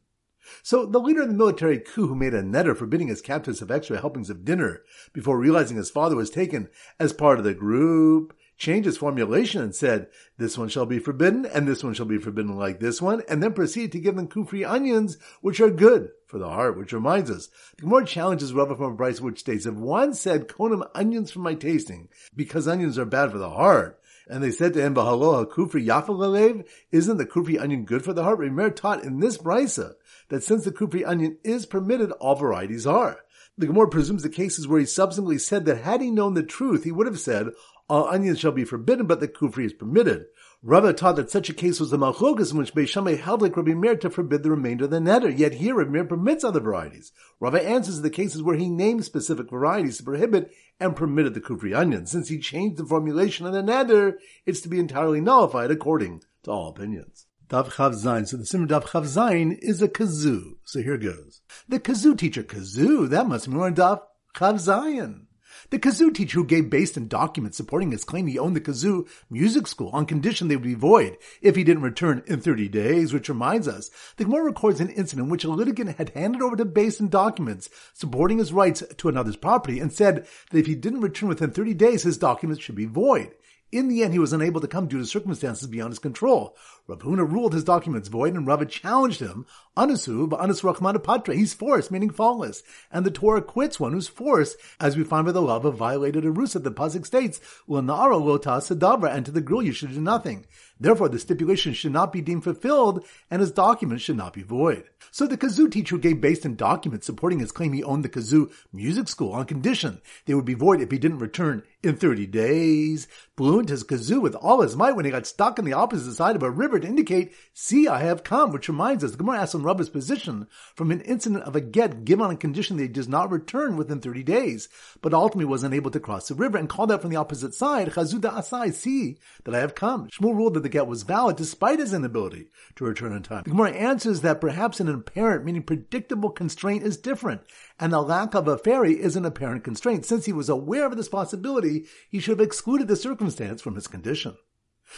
So 0.63 0.85
the 0.85 0.99
leader 0.99 1.21
of 1.21 1.27
the 1.27 1.33
military 1.35 1.79
coup 1.79 2.07
who 2.07 2.15
made 2.15 2.33
a 2.33 2.41
neder 2.41 2.75
forbidding 2.75 3.09
his 3.09 3.21
captives 3.21 3.61
of 3.61 3.69
extra 3.69 3.99
helpings 3.99 4.31
of 4.31 4.45
dinner 4.45 4.81
before 5.13 5.37
realizing 5.37 5.77
his 5.77 5.91
father 5.91 6.15
was 6.15 6.31
taken 6.31 6.69
as 6.99 7.13
part 7.13 7.37
of 7.37 7.45
the 7.45 7.53
group 7.53 8.33
changed 8.59 8.85
his 8.85 8.97
formulation 8.97 9.61
and 9.61 9.73
said, 9.73 10.07
this 10.37 10.57
one 10.57 10.67
shall 10.67 10.85
be 10.85 10.99
forbidden, 10.99 11.45
and 11.45 11.67
this 11.67 11.83
one 11.83 11.93
shall 11.93 12.05
be 12.05 12.17
forbidden 12.17 12.55
like 12.55 12.79
this 12.79 13.01
one, 13.01 13.23
and 13.27 13.41
then 13.41 13.53
proceed 13.53 13.91
to 13.93 13.99
give 13.99 14.15
them 14.15 14.27
kufri 14.27 14.69
onions, 14.69 15.17
which 15.41 15.59
are 15.61 15.71
good 15.71 16.11
for 16.27 16.37
the 16.37 16.49
heart, 16.49 16.77
which 16.77 16.93
reminds 16.93 17.31
us, 17.31 17.49
the 17.77 17.87
more 17.87 18.03
challenges 18.03 18.53
Rava 18.53 18.75
from 18.75 18.93
a 18.93 18.95
price 18.95 19.19
which 19.21 19.39
states, 19.39 19.65
if 19.65 19.73
one 19.73 20.13
said, 20.13 20.47
konam 20.47 20.87
onions 20.93 21.31
for 21.31 21.39
my 21.39 21.55
tasting, 21.55 22.09
because 22.35 22.67
onions 22.67 22.99
are 22.99 23.05
bad 23.05 23.31
for 23.31 23.37
the 23.37 23.49
heart, 23.49 23.99
and 24.27 24.43
they 24.43 24.51
said 24.51 24.73
to 24.73 24.81
him, 24.81 24.93
Bahaloha 24.93 25.49
kufri 25.49 25.87
yafalalev, 25.87 26.67
isn't 26.91 27.17
the 27.17 27.25
kufri 27.25 27.59
onion 27.59 27.85
good 27.85 28.03
for 28.03 28.13
the 28.13 28.23
heart? 28.23 28.39
Remer 28.39 28.75
taught 28.75 29.03
in 29.03 29.19
this 29.19 29.37
brisa 29.39 29.93
that 30.27 30.43
since 30.43 30.65
the 30.65 30.71
kufri 30.71 31.07
onion 31.07 31.37
is 31.43 31.65
permitted, 31.65 32.11
all 32.11 32.35
varieties 32.35 32.85
are. 32.85 33.21
The 33.57 33.67
Gemara 33.67 33.89
presumes 33.89 34.23
the 34.23 34.29
cases 34.29 34.67
where 34.67 34.79
he 34.79 34.85
subsequently 34.85 35.37
said 35.37 35.65
that 35.65 35.81
had 35.81 36.01
he 36.01 36.11
known 36.11 36.33
the 36.33 36.43
truth, 36.43 36.83
he 36.83 36.91
would 36.91 37.07
have 37.07 37.19
said, 37.19 37.47
all 37.89 38.07
onions 38.07 38.39
shall 38.39 38.51
be 38.51 38.63
forbidden, 38.63 39.07
but 39.07 39.19
the 39.19 39.27
kufri 39.27 39.65
is 39.65 39.73
permitted. 39.73 40.27
Rava 40.61 40.93
taught 40.93 41.15
that 41.15 41.31
such 41.31 41.49
a 41.49 41.53
case 41.53 41.79
was 41.79 41.89
the 41.89 41.97
machlokes 41.97 42.51
in 42.51 42.57
which 42.57 42.73
Beis 42.73 42.89
Shammai 42.89 43.15
held 43.15 43.41
like 43.41 43.57
Rabbi 43.57 43.73
Meir 43.73 43.95
to 43.95 44.09
forbid 44.09 44.43
the 44.43 44.51
remainder 44.51 44.85
of 44.85 44.91
the 44.91 44.99
neder. 44.99 45.35
Yet 45.35 45.55
here 45.55 45.75
Rabbi 45.75 45.89
Meir 45.89 46.05
permits 46.05 46.43
other 46.43 46.59
varieties. 46.59 47.11
Rava 47.39 47.65
answers 47.65 48.01
the 48.01 48.09
cases 48.09 48.43
where 48.43 48.57
he 48.57 48.69
named 48.69 49.05
specific 49.05 49.49
varieties 49.49 49.97
to 49.97 50.03
prohibit 50.03 50.51
and 50.79 50.95
permitted 50.95 51.33
the 51.33 51.41
kufri 51.41 51.75
onion. 51.75 52.05
Since 52.05 52.27
he 52.27 52.39
changed 52.39 52.77
the 52.77 52.85
formulation 52.85 53.45
of 53.45 53.53
the 53.53 53.63
neder, 53.63 54.15
it's 54.45 54.61
to 54.61 54.69
be 54.69 54.79
entirely 54.79 55.21
nullified 55.21 55.71
according 55.71 56.21
to 56.43 56.51
all 56.51 56.69
opinions. 56.69 57.25
Dav 57.47 57.73
Chav 57.73 57.95
Zayin. 57.95 58.27
So 58.27 58.37
the 58.37 58.45
Simmer 58.45 58.67
Dav 58.67 58.85
Chav 58.85 59.05
Zayin 59.05 59.57
is 59.59 59.81
a 59.81 59.87
kazoo. 59.87 60.57
So 60.65 60.81
here 60.81 60.97
goes. 60.97 61.41
The 61.67 61.79
kazoo 61.79 62.15
teacher, 62.15 62.43
kazoo, 62.43 63.09
that 63.09 63.27
must 63.27 63.47
be 63.49 63.55
more 63.55 63.71
Dav 63.71 64.01
Chav 64.35 64.55
Zayin. 64.55 65.25
The 65.69 65.79
kazoo 65.79 66.13
teacher 66.13 66.39
who 66.39 66.45
gave 66.45 66.69
based 66.69 66.97
documents 67.09 67.57
supporting 67.57 67.91
his 67.91 68.03
claim 68.03 68.27
he 68.27 68.39
owned 68.39 68.55
the 68.55 68.61
kazoo 68.61 69.07
music 69.29 69.67
school 69.67 69.89
on 69.89 70.05
condition 70.05 70.47
they 70.47 70.55
would 70.55 70.63
be 70.63 70.73
void 70.73 71.17
if 71.41 71.55
he 71.55 71.63
didn't 71.63 71.83
return 71.83 72.23
in 72.25 72.41
30 72.41 72.67
days, 72.69 73.13
which 73.13 73.29
reminds 73.29 73.67
us, 73.67 73.89
the 74.17 74.25
Gemara 74.25 74.45
records 74.45 74.79
an 74.79 74.89
incident 74.89 75.25
in 75.25 75.29
which 75.29 75.43
a 75.43 75.49
litigant 75.49 75.97
had 75.97 76.09
handed 76.09 76.41
over 76.41 76.55
to 76.55 76.65
base 76.65 76.99
and 76.99 77.11
documents 77.11 77.69
supporting 77.93 78.37
his 78.37 78.53
rights 78.53 78.83
to 78.97 79.09
another's 79.09 79.35
property 79.35 79.79
and 79.79 79.93
said 79.93 80.27
that 80.51 80.59
if 80.59 80.65
he 80.65 80.75
didn't 80.75 81.01
return 81.01 81.29
within 81.29 81.51
30 81.51 81.73
days, 81.73 82.03
his 82.03 82.17
documents 82.17 82.63
should 82.63 82.75
be 82.75 82.85
void. 82.85 83.33
In 83.71 83.87
the 83.87 84.03
end, 84.03 84.13
he 84.13 84.19
was 84.19 84.33
unable 84.33 84.61
to 84.61 84.67
come 84.67 84.87
due 84.87 84.97
to 84.97 85.05
circumstances 85.05 85.67
beyond 85.67 85.91
his 85.91 85.99
control. 85.99 86.57
Rav 86.89 86.99
Huna 87.01 87.31
ruled 87.31 87.53
his 87.53 87.63
documents 87.63 88.09
void, 88.09 88.33
and 88.33 88.47
Rava 88.47 88.65
challenged 88.65 89.19
him, 89.19 89.45
Anasu, 89.77 90.33
Anas 90.41 90.61
Rachmana 90.61 91.03
Patra, 91.03 91.35
he's 91.35 91.53
forced, 91.53 91.91
meaning 91.91 92.09
faultless. 92.09 92.63
And 92.91 93.05
the 93.05 93.11
Torah 93.11 93.43
quits 93.43 93.79
one 93.79 93.93
who's 93.93 94.07
forced, 94.07 94.57
as 94.79 94.97
we 94.97 95.03
find 95.03 95.27
by 95.27 95.31
the 95.31 95.39
love 95.39 95.65
of 95.65 95.75
violated 95.75 96.23
Arusa. 96.23 96.63
The 96.63 96.71
Pasuk 96.71 97.05
states, 97.05 97.39
Lanara 97.67 98.19
lota 98.19 98.49
sadavra, 98.49 99.13
and 99.13 99.23
to 99.27 99.31
the 99.31 99.39
girl 99.39 99.61
you 99.61 99.71
should 99.71 99.93
do 99.93 100.01
nothing. 100.01 100.47
Therefore, 100.79 101.09
the 101.09 101.19
stipulation 101.19 101.73
should 101.73 101.91
not 101.91 102.11
be 102.11 102.21
deemed 102.21 102.43
fulfilled, 102.43 103.05
and 103.29 103.39
his 103.39 103.51
documents 103.51 104.03
should 104.03 104.17
not 104.17 104.33
be 104.33 104.41
void. 104.41 104.85
So 105.11 105.27
the 105.27 105.37
kazoo 105.37 105.71
teacher 105.71 105.97
gave 105.97 106.21
based 106.21 106.45
in 106.45 106.55
documents 106.55 107.05
supporting 107.05 107.39
his 107.39 107.51
claim 107.51 107.73
he 107.73 107.83
owned 107.83 108.05
the 108.05 108.09
kazoo 108.09 108.51
music 108.71 109.07
school 109.07 109.33
on 109.33 109.45
condition 109.45 110.01
they 110.25 110.33
would 110.33 110.45
be 110.45 110.53
void 110.53 110.81
if 110.81 110.91
he 110.91 110.97
didn't 110.97 111.19
return 111.19 111.63
in 111.81 111.95
30 111.95 112.27
days, 112.27 113.07
blew 113.35 113.59
into 113.59 113.73
his 113.73 113.83
kazoo 113.83 114.21
with 114.21 114.35
all 114.35 114.61
his 114.61 114.75
might 114.75 114.95
when 114.95 115.05
he 115.05 115.11
got 115.11 115.25
stuck 115.25 115.57
on 115.59 115.65
the 115.65 115.73
opposite 115.73 116.13
side 116.13 116.35
of 116.35 116.43
a 116.43 116.49
river 116.49 116.78
to 116.79 116.87
indicate, 116.87 117.33
see, 117.53 117.87
I 117.87 117.99
have 117.99 118.23
come, 118.23 118.51
which 118.51 118.67
reminds 118.67 119.03
us, 119.03 119.11
the 119.11 119.17
Gemara 119.17 119.41
asks 119.41 119.55
on 119.55 119.63
Rabbi's 119.63 119.89
position 119.89 120.47
from 120.75 120.91
an 120.91 121.01
incident 121.01 121.43
of 121.43 121.55
a 121.55 121.61
get 121.61 122.05
given 122.05 122.25
on 122.25 122.37
condition 122.37 122.77
that 122.77 122.83
he 122.83 122.89
does 122.89 123.07
not 123.07 123.31
return 123.31 123.77
within 123.77 123.99
30 123.99 124.23
days, 124.23 124.69
but 125.01 125.13
ultimately 125.13 125.45
was 125.45 125.63
unable 125.63 125.91
to 125.91 125.99
cross 125.99 126.27
the 126.27 126.35
river 126.35 126.57
and 126.57 126.69
called 126.69 126.91
out 126.91 127.01
from 127.01 127.09
the 127.09 127.15
opposite 127.15 127.53
side, 127.53 127.89
Chazuda 127.89 128.31
Asai, 128.31 128.73
see 128.73 129.17
that 129.43 129.55
I 129.55 129.59
have 129.59 129.75
come. 129.75 130.07
Shmuel 130.09 130.35
ruled 130.35 130.53
that 130.55 130.63
the 130.63 130.69
get 130.69 130.87
was 130.87 131.03
valid 131.03 131.35
despite 131.35 131.79
his 131.79 131.93
inability 131.93 132.47
to 132.75 132.85
return 132.85 133.13
in 133.13 133.23
time. 133.23 133.43
The 133.43 133.51
Gemara 133.51 133.71
answers 133.71 134.21
that 134.21 134.41
perhaps 134.41 134.79
an 134.79 134.89
apparent, 134.89 135.45
meaning 135.45 135.63
predictable 135.63 136.29
constraint 136.29 136.83
is 136.83 136.97
different, 136.97 137.41
and 137.79 137.93
the 137.93 138.01
lack 138.01 138.33
of 138.33 138.47
a 138.47 138.57
ferry 138.57 138.99
is 138.99 139.15
an 139.15 139.25
apparent 139.25 139.63
constraint. 139.63 140.05
Since 140.05 140.25
he 140.25 140.33
was 140.33 140.49
aware 140.49 140.85
of 140.85 140.97
this 140.97 141.09
possibility, 141.09 141.85
he 142.09 142.19
should 142.19 142.39
have 142.39 142.45
excluded 142.45 142.87
the 142.87 142.95
circumstance 142.95 143.61
from 143.61 143.75
his 143.75 143.87
condition. 143.87 144.37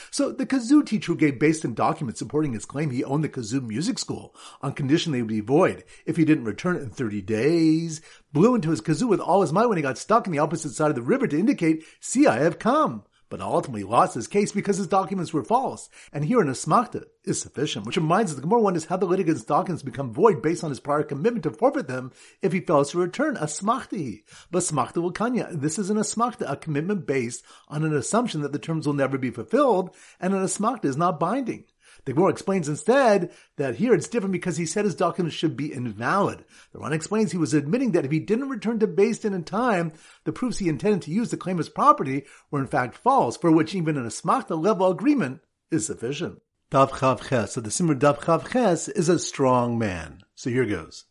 So 0.10 0.32
the 0.32 0.46
kazoo 0.46 0.86
teacher 0.86 1.16
gave 1.16 1.40
based 1.40 1.66
on 1.66 1.74
documents 1.74 2.20
supporting 2.20 2.54
his 2.54 2.66
claim 2.66 2.90
he 2.90 3.04
owned 3.04 3.24
the 3.24 3.30
kazoo 3.30 3.62
music 3.62 4.00
school 4.00 4.36
on 4.62 4.74
condition 4.74 5.12
they 5.12 5.22
would 5.22 5.28
be 5.28 5.42
void. 5.42 5.84
If 6.06 6.18
he 6.18 6.26
didn't 6.26 6.46
return 6.46 6.76
it 6.76 6.84
in 6.84 6.90
30 6.90 7.22
days, 7.22 8.02
blew 8.32 8.56
into 8.56 8.70
his 8.70 8.82
kazoo 8.82 9.08
with 9.08 9.20
all 9.20 9.42
his 9.42 9.54
might 9.54 9.68
when 9.68 9.78
he 9.78 9.82
got 9.82 9.98
stuck 9.98 10.28
on 10.28 10.32
the 10.32 10.40
opposite 10.40 10.72
side 10.72 10.90
of 10.90 10.96
the 10.96 11.02
river 11.02 11.28
to 11.28 11.40
indicate, 11.40 11.84
see, 12.00 12.28
I 12.28 12.40
have 12.40 12.60
come 12.60 13.04
but 13.32 13.42
ultimately 13.42 13.84
lost 13.84 14.14
his 14.14 14.28
case 14.28 14.52
because 14.52 14.78
his 14.78 14.88
documents 14.88 15.34
were 15.34 15.44
false. 15.44 15.90
And 16.12 16.26
here 16.26 16.42
an 16.42 16.50
asmachta 16.50 17.06
is 17.24 17.42
sufficient, 17.42 17.86
which 17.86 17.96
reminds 17.96 18.32
us 18.32 18.36
the 18.36 18.42
Gemara 18.42 18.60
wonders 18.60 18.86
how 18.86 18.98
the 18.98 19.06
litigant's 19.06 19.46
documents 19.46 19.82
become 19.82 20.14
void 20.14 20.42
based 20.42 20.64
on 20.64 20.70
his 20.70 20.82
prior 20.82 21.02
commitment 21.02 21.44
to 21.44 21.52
forfeit 21.52 21.88
them 21.88 22.12
if 22.42 22.52
he 22.52 22.60
fails 22.60 22.92
to 22.92 23.00
return. 23.00 23.38
Asmachta 23.38 24.22
But 24.52 24.64
smachta 24.64 24.98
will 25.02 25.14
kanya. 25.14 25.48
This 25.50 25.80
is 25.80 25.90
an 25.90 25.98
asmachta, 25.98 26.52
a 26.52 26.58
commitment 26.58 27.08
based 27.08 27.44
on 27.70 27.86
an 27.86 27.96
assumption 27.96 28.42
that 28.42 28.52
the 28.52 28.60
terms 28.60 28.86
will 28.86 28.94
never 28.94 29.18
be 29.18 29.32
fulfilled, 29.32 29.96
and 30.20 30.34
an 30.34 30.44
asmachta 30.44 30.86
is 30.86 30.98
not 30.98 31.20
binding. 31.20 31.64
The 32.06 32.14
Gemara 32.14 32.30
explains 32.30 32.68
instead 32.68 33.32
that 33.58 33.76
here 33.76 33.94
it's 33.94 34.08
different 34.08 34.34
because 34.34 34.58
he 34.58 34.66
said 34.66 34.86
his 34.86 34.96
documents 34.96 35.36
should 35.36 35.56
be 35.56 35.72
invalid. 35.72 36.44
The 36.74 36.80
Ran 36.80 36.94
explains 36.94 37.32
he 37.32 37.38
was 37.38 37.54
admitting 37.54 37.92
that 37.92 38.06
if 38.06 38.12
he 38.12 38.20
didn't 38.20 38.50
return 38.50 38.80
to 38.80 38.88
Din 38.88 39.34
in 39.34 39.44
time, 39.44 39.94
the 40.24 40.32
proofs 40.32 40.58
he 40.58 40.70
intended 40.70 41.04
to 41.04 41.12
use 41.12 41.30
to 41.30 41.38
claim 41.38 41.58
his 41.58 41.70
property 41.70 42.26
were 42.50 42.60
in 42.60 42.68
fact 42.68 42.98
false, 42.98 43.38
for 43.38 43.52
which 43.52 43.76
even 43.76 43.98
an 43.98 44.06
asmachta 44.06 44.62
level 44.62 44.90
agreement 44.90 45.42
is 45.70 45.86
sufficient. 45.86 46.42
Dav 46.72 46.92
Chav 46.92 47.28
Ches. 47.28 47.54
So 47.54 47.62
the 47.62 47.70
Simmer 47.70 47.96
Dav 47.96 48.20
Chav 48.20 48.52
Ches 48.52 48.88
is 48.88 49.10
a 49.10 49.20
strong 49.20 49.78
man. 49.78 50.22
So 50.36 50.50
here 50.50 50.66
goes. 50.66 51.06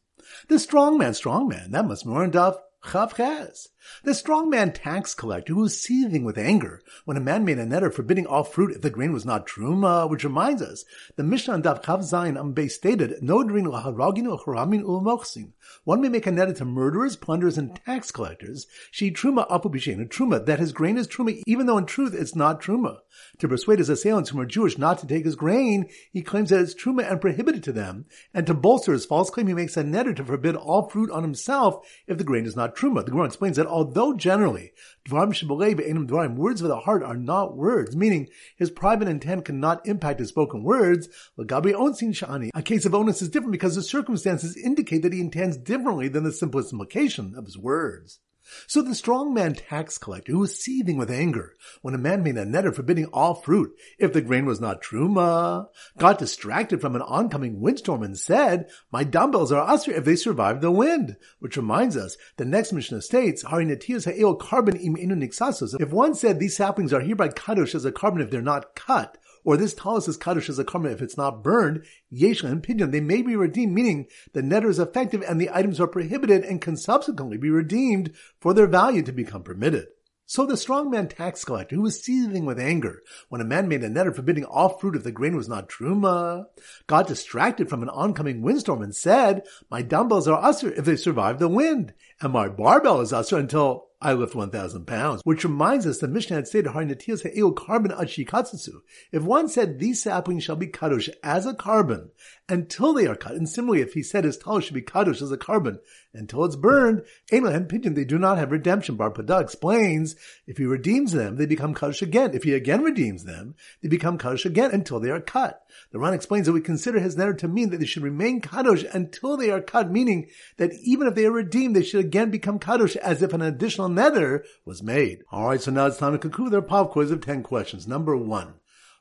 The 0.48 0.58
strong 0.58 0.98
man, 0.98 1.14
strong 1.14 1.48
man, 1.48 1.72
that 1.72 1.86
must 1.86 2.04
be 2.04 2.10
more 2.10 2.24
in 2.24 2.30
Dav 2.30 2.58
Ches. 2.82 3.68
The 4.04 4.14
strong 4.14 4.50
man 4.50 4.72
tax 4.72 5.14
collector 5.14 5.54
who 5.54 5.60
was 5.60 5.80
seething 5.80 6.24
with 6.24 6.38
anger 6.38 6.82
when 7.04 7.16
a 7.16 7.20
man 7.20 7.44
made 7.44 7.58
a 7.58 7.64
netter 7.64 7.92
forbidding 7.92 8.26
all 8.26 8.44
fruit 8.44 8.72
if 8.72 8.82
the 8.82 8.90
grain 8.90 9.12
was 9.12 9.24
not 9.24 9.46
truma, 9.46 10.08
which 10.08 10.24
reminds 10.24 10.62
us, 10.62 10.84
the 11.16 11.22
Mishnah 11.22 11.54
on 11.54 11.62
Dav 11.62 11.82
Chav 11.82 12.00
Zayin 12.00 12.36
Ambe 12.36 12.70
stated, 12.70 13.22
No 13.22 13.42
drin 13.42 13.66
laharagin 13.66 14.26
ucharamin 14.26 14.82
ulmochsin. 14.82 15.52
One 15.84 16.00
may 16.00 16.08
make 16.08 16.26
a 16.26 16.30
netter 16.30 16.56
to 16.56 16.64
murderers, 16.64 17.16
plunderers, 17.16 17.58
and 17.58 17.74
tax 17.86 18.10
collectors. 18.10 18.66
She 18.90 19.10
truma 19.10 19.48
apu 19.48 19.70
truma, 20.08 20.44
that 20.44 20.58
his 20.58 20.72
grain 20.72 20.96
is 20.96 21.08
truma, 21.08 21.42
even 21.46 21.66
though 21.66 21.78
in 21.78 21.86
truth 21.86 22.14
it's 22.14 22.34
not 22.34 22.60
truma. 22.60 22.98
To 23.38 23.48
persuade 23.48 23.78
his 23.78 23.88
assailants 23.88 24.30
who 24.30 24.40
are 24.40 24.46
Jewish 24.46 24.78
not 24.78 24.98
to 24.98 25.06
take 25.06 25.24
his 25.24 25.36
grain, 25.36 25.88
he 26.12 26.22
claims 26.22 26.50
that 26.50 26.60
it's 26.60 26.74
truma 26.74 27.10
and 27.10 27.20
prohibited 27.20 27.62
to 27.64 27.72
them. 27.72 28.06
And 28.34 28.46
to 28.46 28.54
bolster 28.54 28.92
his 28.92 29.06
false 29.06 29.30
claim, 29.30 29.46
he 29.46 29.54
makes 29.54 29.76
a 29.76 29.84
netter 29.84 30.14
to 30.16 30.24
forbid 30.24 30.56
all 30.56 30.88
fruit 30.88 31.10
on 31.10 31.22
himself 31.22 31.86
if 32.06 32.18
the 32.18 32.24
grain 32.24 32.46
is 32.46 32.56
not 32.56 32.76
truma. 32.76 33.04
The 33.04 33.10
Gemara 33.10 33.26
explains 33.26 33.56
that 33.56 33.66
although 33.70 34.14
generally 34.14 34.72
words 35.10 36.60
of 36.60 36.68
the 36.68 36.80
heart 36.84 37.02
are 37.02 37.16
not 37.16 37.56
words, 37.56 37.96
meaning 37.96 38.28
his 38.56 38.70
private 38.70 39.08
intent 39.08 39.44
cannot 39.44 39.86
impact 39.86 40.18
his 40.20 40.28
spoken 40.28 40.62
words, 40.62 41.08
Lagabi 41.38 41.72
Onsin 41.72 42.12
Sha'ani, 42.12 42.50
a 42.54 42.62
case 42.62 42.84
of 42.84 42.94
onus 42.94 43.22
is 43.22 43.28
different 43.28 43.52
because 43.52 43.74
the 43.74 43.82
circumstances 43.82 44.56
indicate 44.56 45.02
that 45.02 45.12
he 45.12 45.20
intends 45.20 45.56
differently 45.56 46.08
than 46.08 46.24
the 46.24 46.32
simplest 46.32 46.72
implication 46.72 47.34
of 47.36 47.46
his 47.46 47.56
words. 47.56 48.20
So 48.66 48.82
the 48.82 48.94
strong 48.94 49.34
man 49.34 49.54
tax 49.54 49.98
collector, 49.98 50.32
who 50.32 50.38
was 50.40 50.60
seething 50.60 50.96
with 50.96 51.10
anger 51.10 51.56
when 51.82 51.94
a 51.94 51.98
man 51.98 52.22
made 52.22 52.36
a 52.36 52.44
netter 52.44 52.74
forbidding 52.74 53.06
all 53.06 53.34
fruit 53.34 53.74
if 53.98 54.12
the 54.12 54.20
grain 54.20 54.46
was 54.46 54.60
not 54.60 54.82
truma, 54.82 55.68
got 55.98 56.18
distracted 56.18 56.80
from 56.80 56.96
an 56.96 57.02
oncoming 57.02 57.60
windstorm 57.60 58.02
and 58.02 58.18
said, 58.18 58.68
my 58.92 59.04
dumbbells 59.04 59.52
are 59.52 59.68
usher 59.68 59.92
if 59.92 60.04
they 60.04 60.16
survive 60.16 60.60
the 60.60 60.70
wind. 60.70 61.16
Which 61.38 61.56
reminds 61.56 61.96
us, 61.96 62.16
the 62.36 62.44
next 62.44 62.72
Mishnah 62.72 63.02
states, 63.02 63.44
korban 63.44 64.80
im 64.80 64.96
inu 64.96 65.16
nixasos. 65.16 65.80
If 65.80 65.90
one 65.90 66.14
said 66.14 66.38
these 66.38 66.56
saplings 66.56 66.92
are 66.92 67.00
hereby 67.00 67.28
kadosh 67.28 67.74
as 67.74 67.84
a 67.84 67.92
korban 67.92 68.22
if 68.22 68.30
they're 68.30 68.42
not 68.42 68.74
cut, 68.74 69.18
or 69.44 69.56
this 69.56 69.74
talus 69.74 70.08
is 70.08 70.16
kaddish 70.16 70.48
as 70.48 70.58
a 70.58 70.64
karma 70.64 70.90
if 70.90 71.02
it's 71.02 71.16
not 71.16 71.42
burned, 71.42 71.84
yesha 72.12 72.44
and 72.44 72.62
pidyon, 72.62 72.90
they 72.90 73.00
may 73.00 73.22
be 73.22 73.36
redeemed, 73.36 73.72
meaning 73.72 74.06
the 74.32 74.42
netter 74.42 74.68
is 74.68 74.78
effective 74.78 75.22
and 75.22 75.40
the 75.40 75.50
items 75.52 75.80
are 75.80 75.86
prohibited 75.86 76.44
and 76.44 76.60
can 76.60 76.76
subsequently 76.76 77.36
be 77.36 77.50
redeemed 77.50 78.12
for 78.40 78.54
their 78.54 78.66
value 78.66 79.02
to 79.02 79.12
become 79.12 79.42
permitted. 79.42 79.86
So 80.30 80.46
the 80.46 80.54
strongman 80.54 81.10
tax 81.10 81.44
collector, 81.44 81.74
who 81.74 81.82
was 81.82 82.04
seething 82.04 82.44
with 82.44 82.60
anger 82.60 83.02
when 83.30 83.40
a 83.40 83.44
man 83.44 83.66
made 83.66 83.82
a 83.82 83.90
netter 83.90 84.14
forbidding 84.14 84.44
all 84.44 84.78
fruit 84.78 84.94
if 84.94 85.02
the 85.02 85.10
grain 85.10 85.34
was 85.34 85.48
not 85.48 85.68
truma, 85.68 86.44
got 86.86 87.08
distracted 87.08 87.68
from 87.68 87.82
an 87.82 87.88
oncoming 87.88 88.40
windstorm 88.40 88.80
and 88.80 88.94
said, 88.94 89.42
my 89.72 89.82
dumbbells 89.82 90.28
are 90.28 90.40
usher 90.40 90.72
if 90.72 90.84
they 90.84 90.94
survive 90.94 91.40
the 91.40 91.48
wind, 91.48 91.94
and 92.20 92.32
my 92.32 92.48
barbell 92.48 93.00
is 93.00 93.12
usher 93.12 93.38
until 93.38 93.89
I 94.02 94.14
lift 94.14 94.34
1,000 94.34 94.86
pounds, 94.86 95.20
which 95.24 95.44
reminds 95.44 95.86
us 95.86 95.98
that 95.98 96.08
Mishnah 96.08 96.36
had 96.36 96.48
stated, 96.48 96.72
korban 96.72 98.82
If 99.12 99.22
one 99.22 99.48
said 99.48 99.78
these 99.78 100.02
saplings 100.02 100.42
shall 100.42 100.56
be 100.56 100.68
kadosh 100.68 101.10
as 101.22 101.44
a 101.44 101.52
korban 101.52 102.08
until 102.48 102.94
they 102.94 103.06
are 103.06 103.14
cut, 103.14 103.32
and 103.32 103.46
similarly, 103.46 103.82
if 103.82 103.92
he 103.92 104.02
said 104.02 104.24
his 104.24 104.38
talus 104.38 104.64
should 104.64 104.74
be 104.74 104.80
kadosh 104.80 105.20
as 105.20 105.30
a 105.30 105.36
korban 105.36 105.80
until 106.14 106.46
it's 106.46 106.56
burned, 106.56 107.02
and 107.30 107.68
Pidyon, 107.68 107.94
they 107.94 108.04
do 108.04 108.18
not 108.18 108.38
have 108.38 108.50
redemption. 108.50 108.96
Bar 108.96 109.10
Pada 109.10 109.42
explains, 109.42 110.16
if 110.46 110.56
he 110.56 110.64
redeems 110.64 111.12
them, 111.12 111.36
they 111.36 111.46
become 111.46 111.74
kadosh 111.74 112.00
again. 112.00 112.34
If 112.34 112.44
he 112.44 112.54
again 112.54 112.82
redeems 112.82 113.24
them, 113.24 113.54
they 113.82 113.88
become 113.88 114.16
kadosh 114.16 114.46
again 114.46 114.70
until 114.72 114.98
they 114.98 115.10
are 115.10 115.20
cut. 115.20 115.62
The 115.92 115.98
Ran 115.98 116.14
explains 116.14 116.46
that 116.46 116.52
we 116.52 116.62
consider 116.62 116.98
his 116.98 117.16
netter 117.16 117.36
to 117.38 117.48
mean 117.48 117.70
that 117.70 117.78
they 117.78 117.86
should 117.86 118.02
remain 118.02 118.40
kadosh 118.40 118.92
until 118.94 119.36
they 119.36 119.50
are 119.50 119.60
cut, 119.60 119.90
meaning 119.90 120.28
that 120.56 120.72
even 120.82 121.06
if 121.06 121.14
they 121.14 121.26
are 121.26 121.30
redeemed, 121.30 121.76
they 121.76 121.82
should 121.82 122.00
again 122.00 122.30
become 122.30 122.58
kadosh 122.58 122.96
as 122.96 123.22
if 123.22 123.32
an 123.32 123.42
additional 123.42 123.89
nether 123.90 124.44
was 124.64 124.82
made. 124.82 125.22
Alright, 125.32 125.62
so 125.62 125.70
now 125.70 125.86
it's 125.86 125.98
time 125.98 126.12
to 126.12 126.18
conclude 126.18 126.54
our 126.54 126.62
pop 126.62 126.92
quiz 126.92 127.10
of 127.10 127.20
10 127.20 127.42
questions. 127.42 127.86
Number 127.86 128.16
one. 128.16 128.54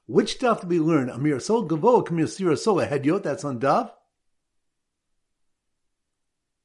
Which 0.07 0.33
stuff 0.33 0.61
did 0.61 0.69
we 0.69 0.79
learn? 0.79 1.09
Amir 1.09 1.39
Sol 1.39 1.67
Gavo 1.67 2.05
Kamir 2.05 2.27
Sira 2.27 2.57
Sol 2.57 2.77
Hedyot, 2.77 3.23
that's 3.23 3.45
on 3.45 3.59
Daf. 3.59 3.91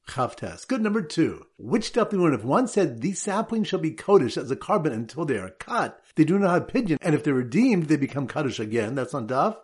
Chavtes. 0.09 0.67
Good 0.67 0.83
number 0.83 1.03
two. 1.03 1.47
Which 1.57 1.85
stuff 1.85 2.11
did 2.11 2.19
we 2.19 2.25
learn? 2.25 2.35
If 2.35 2.45
one 2.45 2.69
said 2.69 3.01
these 3.01 3.21
saplings 3.21 3.69
shall 3.69 3.79
be 3.81 3.91
Kodesh 3.93 4.37
as 4.37 4.51
a 4.51 4.57
korban 4.57 4.93
until 4.93 5.25
they 5.25 5.39
are 5.39 5.51
cut, 5.51 6.03
they 6.15 6.25
do 6.25 6.39
not 6.39 6.51
have 6.51 6.67
pidyon, 6.67 6.99
and 7.01 7.15
if 7.15 7.25
they're 7.25 7.35
redeemed, 7.35 7.85
they 7.85 7.97
become 7.97 8.29
Kodesh 8.29 8.59
again. 8.59 8.95
That's 8.95 9.15
on 9.15 9.29
Daf. 9.29 9.57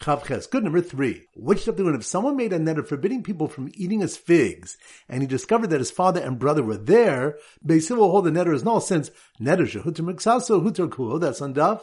Chavches. 0.00 0.48
Good 0.48 0.62
number 0.62 0.80
three. 0.80 1.26
Which 1.34 1.64
they 1.64 1.82
run 1.82 1.94
if 1.94 2.04
someone 2.04 2.36
made 2.36 2.52
a 2.52 2.58
net 2.58 2.78
of 2.78 2.88
forbidding 2.88 3.24
people 3.24 3.48
from 3.48 3.70
eating 3.74 4.00
his 4.00 4.16
figs, 4.16 4.76
and 5.08 5.22
he 5.22 5.26
discovered 5.26 5.70
that 5.70 5.80
his 5.80 5.90
father 5.90 6.20
and 6.20 6.38
brother 6.38 6.62
were 6.62 6.76
there, 6.76 7.36
Beis 7.66 7.88
Hillel 7.88 8.04
will 8.04 8.10
hold 8.12 8.24
the 8.26 8.30
netter 8.30 8.54
as 8.54 8.64
null 8.64 8.80
since 8.80 9.10
netter 9.40 9.66
shehuter 9.66 10.00
mixaso 10.00 10.62
huter 10.62 10.88
kulo. 10.88 11.20
That's 11.20 11.42
on 11.42 11.54
Daf. 11.54 11.82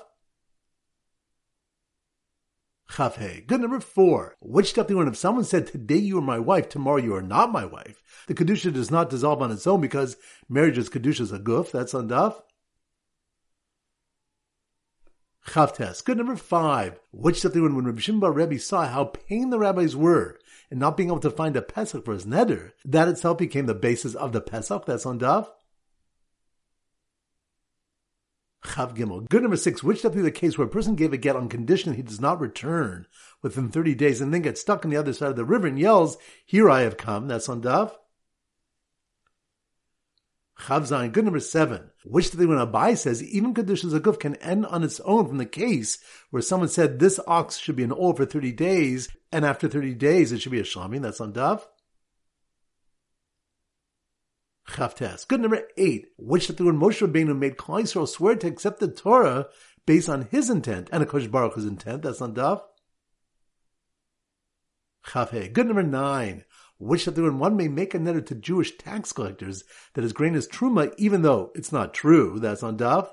Chavhe. 2.91 3.45
Good 3.45 3.61
number 3.61 3.79
four. 3.79 4.35
Which 4.39 4.69
step 4.69 4.89
won 4.91 5.07
if 5.07 5.17
someone 5.17 5.43
said, 5.43 5.67
today 5.67 5.97
you 5.97 6.17
are 6.19 6.21
my 6.21 6.39
wife, 6.39 6.69
tomorrow 6.69 6.97
you 6.97 7.15
are 7.15 7.21
not 7.21 7.51
my 7.51 7.65
wife, 7.65 8.01
the 8.27 8.33
Kedusha 8.33 8.71
does 8.71 8.91
not 8.91 9.09
dissolve 9.09 9.41
on 9.41 9.51
its 9.51 9.67
own 9.67 9.81
because 9.81 10.15
marriage 10.47 10.77
is 10.77 10.89
Kedusha 10.89 11.21
is 11.21 11.31
a 11.31 11.39
goof. 11.39 11.71
That's 11.71 11.93
on 11.93 12.07
Daf. 12.07 12.39
Chavtes. 15.45 16.03
Good 16.03 16.17
number 16.17 16.35
five. 16.35 16.99
Which 17.11 17.39
something 17.39 17.61
when, 17.61 17.75
when 17.75 17.85
Rabbi 17.85 17.99
Shimba 17.99 18.33
Rebbe 18.33 18.59
saw 18.59 18.87
how 18.87 19.05
pain 19.05 19.51
the 19.51 19.59
rabbis 19.59 19.95
were 19.95 20.39
in 20.71 20.79
not 20.79 20.97
being 20.97 21.09
able 21.09 21.19
to 21.19 21.29
find 21.29 21.55
a 21.55 21.61
Pesach 21.61 22.03
for 22.03 22.13
his 22.13 22.25
neder, 22.25 22.71
that 22.83 23.07
itself 23.07 23.37
became 23.37 23.67
the 23.67 23.75
basis 23.75 24.15
of 24.15 24.31
the 24.31 24.41
Pesach. 24.41 24.85
That's 24.85 25.05
on 25.05 25.19
Daf. 25.19 25.47
Chav 28.65 28.97
Gimel. 28.97 29.29
Good 29.29 29.43
number 29.43 29.57
six. 29.57 29.83
Which 29.83 30.01
be 30.01 30.21
the 30.21 30.31
case 30.31 30.57
where 30.57 30.67
a 30.67 30.69
person 30.69 30.95
gave 30.95 31.13
a 31.13 31.17
get 31.17 31.35
on 31.35 31.47
condition 31.47 31.93
he 31.93 32.01
does 32.01 32.19
not 32.19 32.41
return 32.41 33.05
within 33.43 33.69
30 33.69 33.93
days 33.93 34.21
and 34.21 34.33
then 34.33 34.41
gets 34.41 34.61
stuck 34.61 34.83
on 34.83 34.91
the 34.91 34.97
other 34.97 35.13
side 35.13 35.29
of 35.29 35.35
the 35.35 35.45
river 35.45 35.67
and 35.67 35.79
yells, 35.79 36.17
Here 36.45 36.69
I 36.69 36.81
have 36.81 36.97
come. 36.97 37.27
That's 37.27 37.47
on 37.47 37.61
Daf. 37.61 37.91
Chavzain, 40.59 41.11
good 41.11 41.25
number 41.25 41.39
seven. 41.39 41.91
Which 42.05 42.31
the 42.31 42.45
when 42.47 42.57
Abai 42.57 42.97
says 42.97 43.21
even 43.21 43.53
conditions 43.53 43.93
Kedusha's 43.93 44.01
Aguf 44.01 44.19
can 44.19 44.35
end 44.37 44.65
on 44.65 44.83
its 44.83 44.99
own 45.01 45.27
from 45.27 45.37
the 45.37 45.45
case 45.45 45.99
where 46.29 46.41
someone 46.41 46.69
said 46.69 46.99
this 46.99 47.19
ox 47.27 47.57
should 47.57 47.75
be 47.75 47.83
an 47.83 47.91
old 47.91 48.17
for 48.17 48.25
30 48.25 48.53
days, 48.53 49.09
and 49.31 49.45
after 49.45 49.67
30 49.67 49.95
days 49.95 50.31
it 50.31 50.41
should 50.41 50.51
be 50.51 50.59
a 50.59 50.63
Shamin, 50.63 51.01
that's 51.01 51.19
on 51.19 51.33
Daf. 51.33 51.63
Chavtes. 54.67 55.27
Good 55.27 55.41
number 55.41 55.67
eight, 55.77 56.07
which 56.17 56.47
that 56.47 56.59
when 56.59 56.79
Moshe 56.79 57.05
Rabbeinu 57.05 57.37
made 57.37 57.57
Klal 57.57 58.07
swear 58.07 58.35
to 58.35 58.47
accept 58.47 58.79
the 58.79 58.87
Torah 58.87 59.47
based 59.85 60.09
on 60.09 60.27
his 60.31 60.49
intent 60.49 60.89
and 60.91 61.05
Akash 61.05 61.29
Baruch 61.29 61.53
Hu's 61.53 61.65
intent. 61.65 62.01
That's 62.01 62.21
on 62.21 62.33
Daf. 62.33 62.61
Chavhe. 65.05 65.53
Good 65.53 65.67
number 65.67 65.83
nine, 65.83 66.45
which 66.77 67.05
that 67.05 67.17
one 67.17 67.55
may 67.55 67.67
make 67.67 67.93
a 67.93 67.99
netter 67.99 68.25
to 68.25 68.35
Jewish 68.35 68.77
tax 68.77 69.11
collectors 69.11 69.63
that 69.93 70.03
his 70.03 70.13
grain 70.13 70.35
is 70.35 70.47
truma, 70.47 70.93
even 70.97 71.21
though 71.21 71.51
it's 71.55 71.71
not 71.71 71.93
true. 71.93 72.39
That's 72.39 72.63
on 72.63 72.77
Daf. 72.77 73.09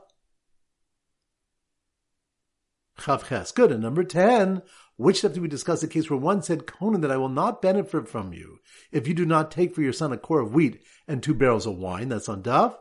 Chavches. 2.99 3.55
Good. 3.55 3.73
And 3.73 3.83
number 3.83 4.05
10, 4.05 4.63
which 4.97 5.25
after 5.25 5.41
we 5.41 5.49
discuss 5.49 5.83
a 5.83 5.89
case 5.89 6.11
where 6.11 6.19
one 6.19 6.43
said, 6.43 6.67
Konam, 6.67 7.01
that 7.03 7.11
I 7.11 7.17
will 7.17 7.29
not 7.29 7.63
benefit 7.63 8.09
from 8.09 8.33
you 8.33 8.59
if 8.91 9.07
you 9.09 9.15
do 9.15 9.25
not 9.25 9.51
take 9.51 9.75
for 9.75 9.83
your 9.83 9.93
son 9.93 10.13
a 10.13 10.19
core 10.19 10.41
of 10.41 10.55
wheat 10.55 10.83
and 11.09 11.23
two 11.23 11.35
barrels 11.35 11.67
of 11.67 11.77
wine. 11.77 12.09
That's 12.09 12.29
on 12.29 12.43
Daf. 12.43 12.77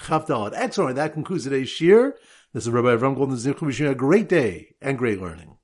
Chavdalad. 0.00 0.52
Excellent. 0.54 0.96
That 0.96 1.14
concludes 1.14 1.44
today's 1.44 1.68
shir. 1.68 2.16
This 2.52 2.66
is 2.66 2.70
Rabbi 2.70 2.88
Avram 2.88 3.16
Goldhar 3.16 3.36
Zichru 3.36 3.62
wishing 3.62 3.86
you 3.86 3.92
a 3.92 3.96
great 3.96 4.28
day 4.28 4.74
and 4.80 4.98
great 4.98 5.20
learning. 5.20 5.56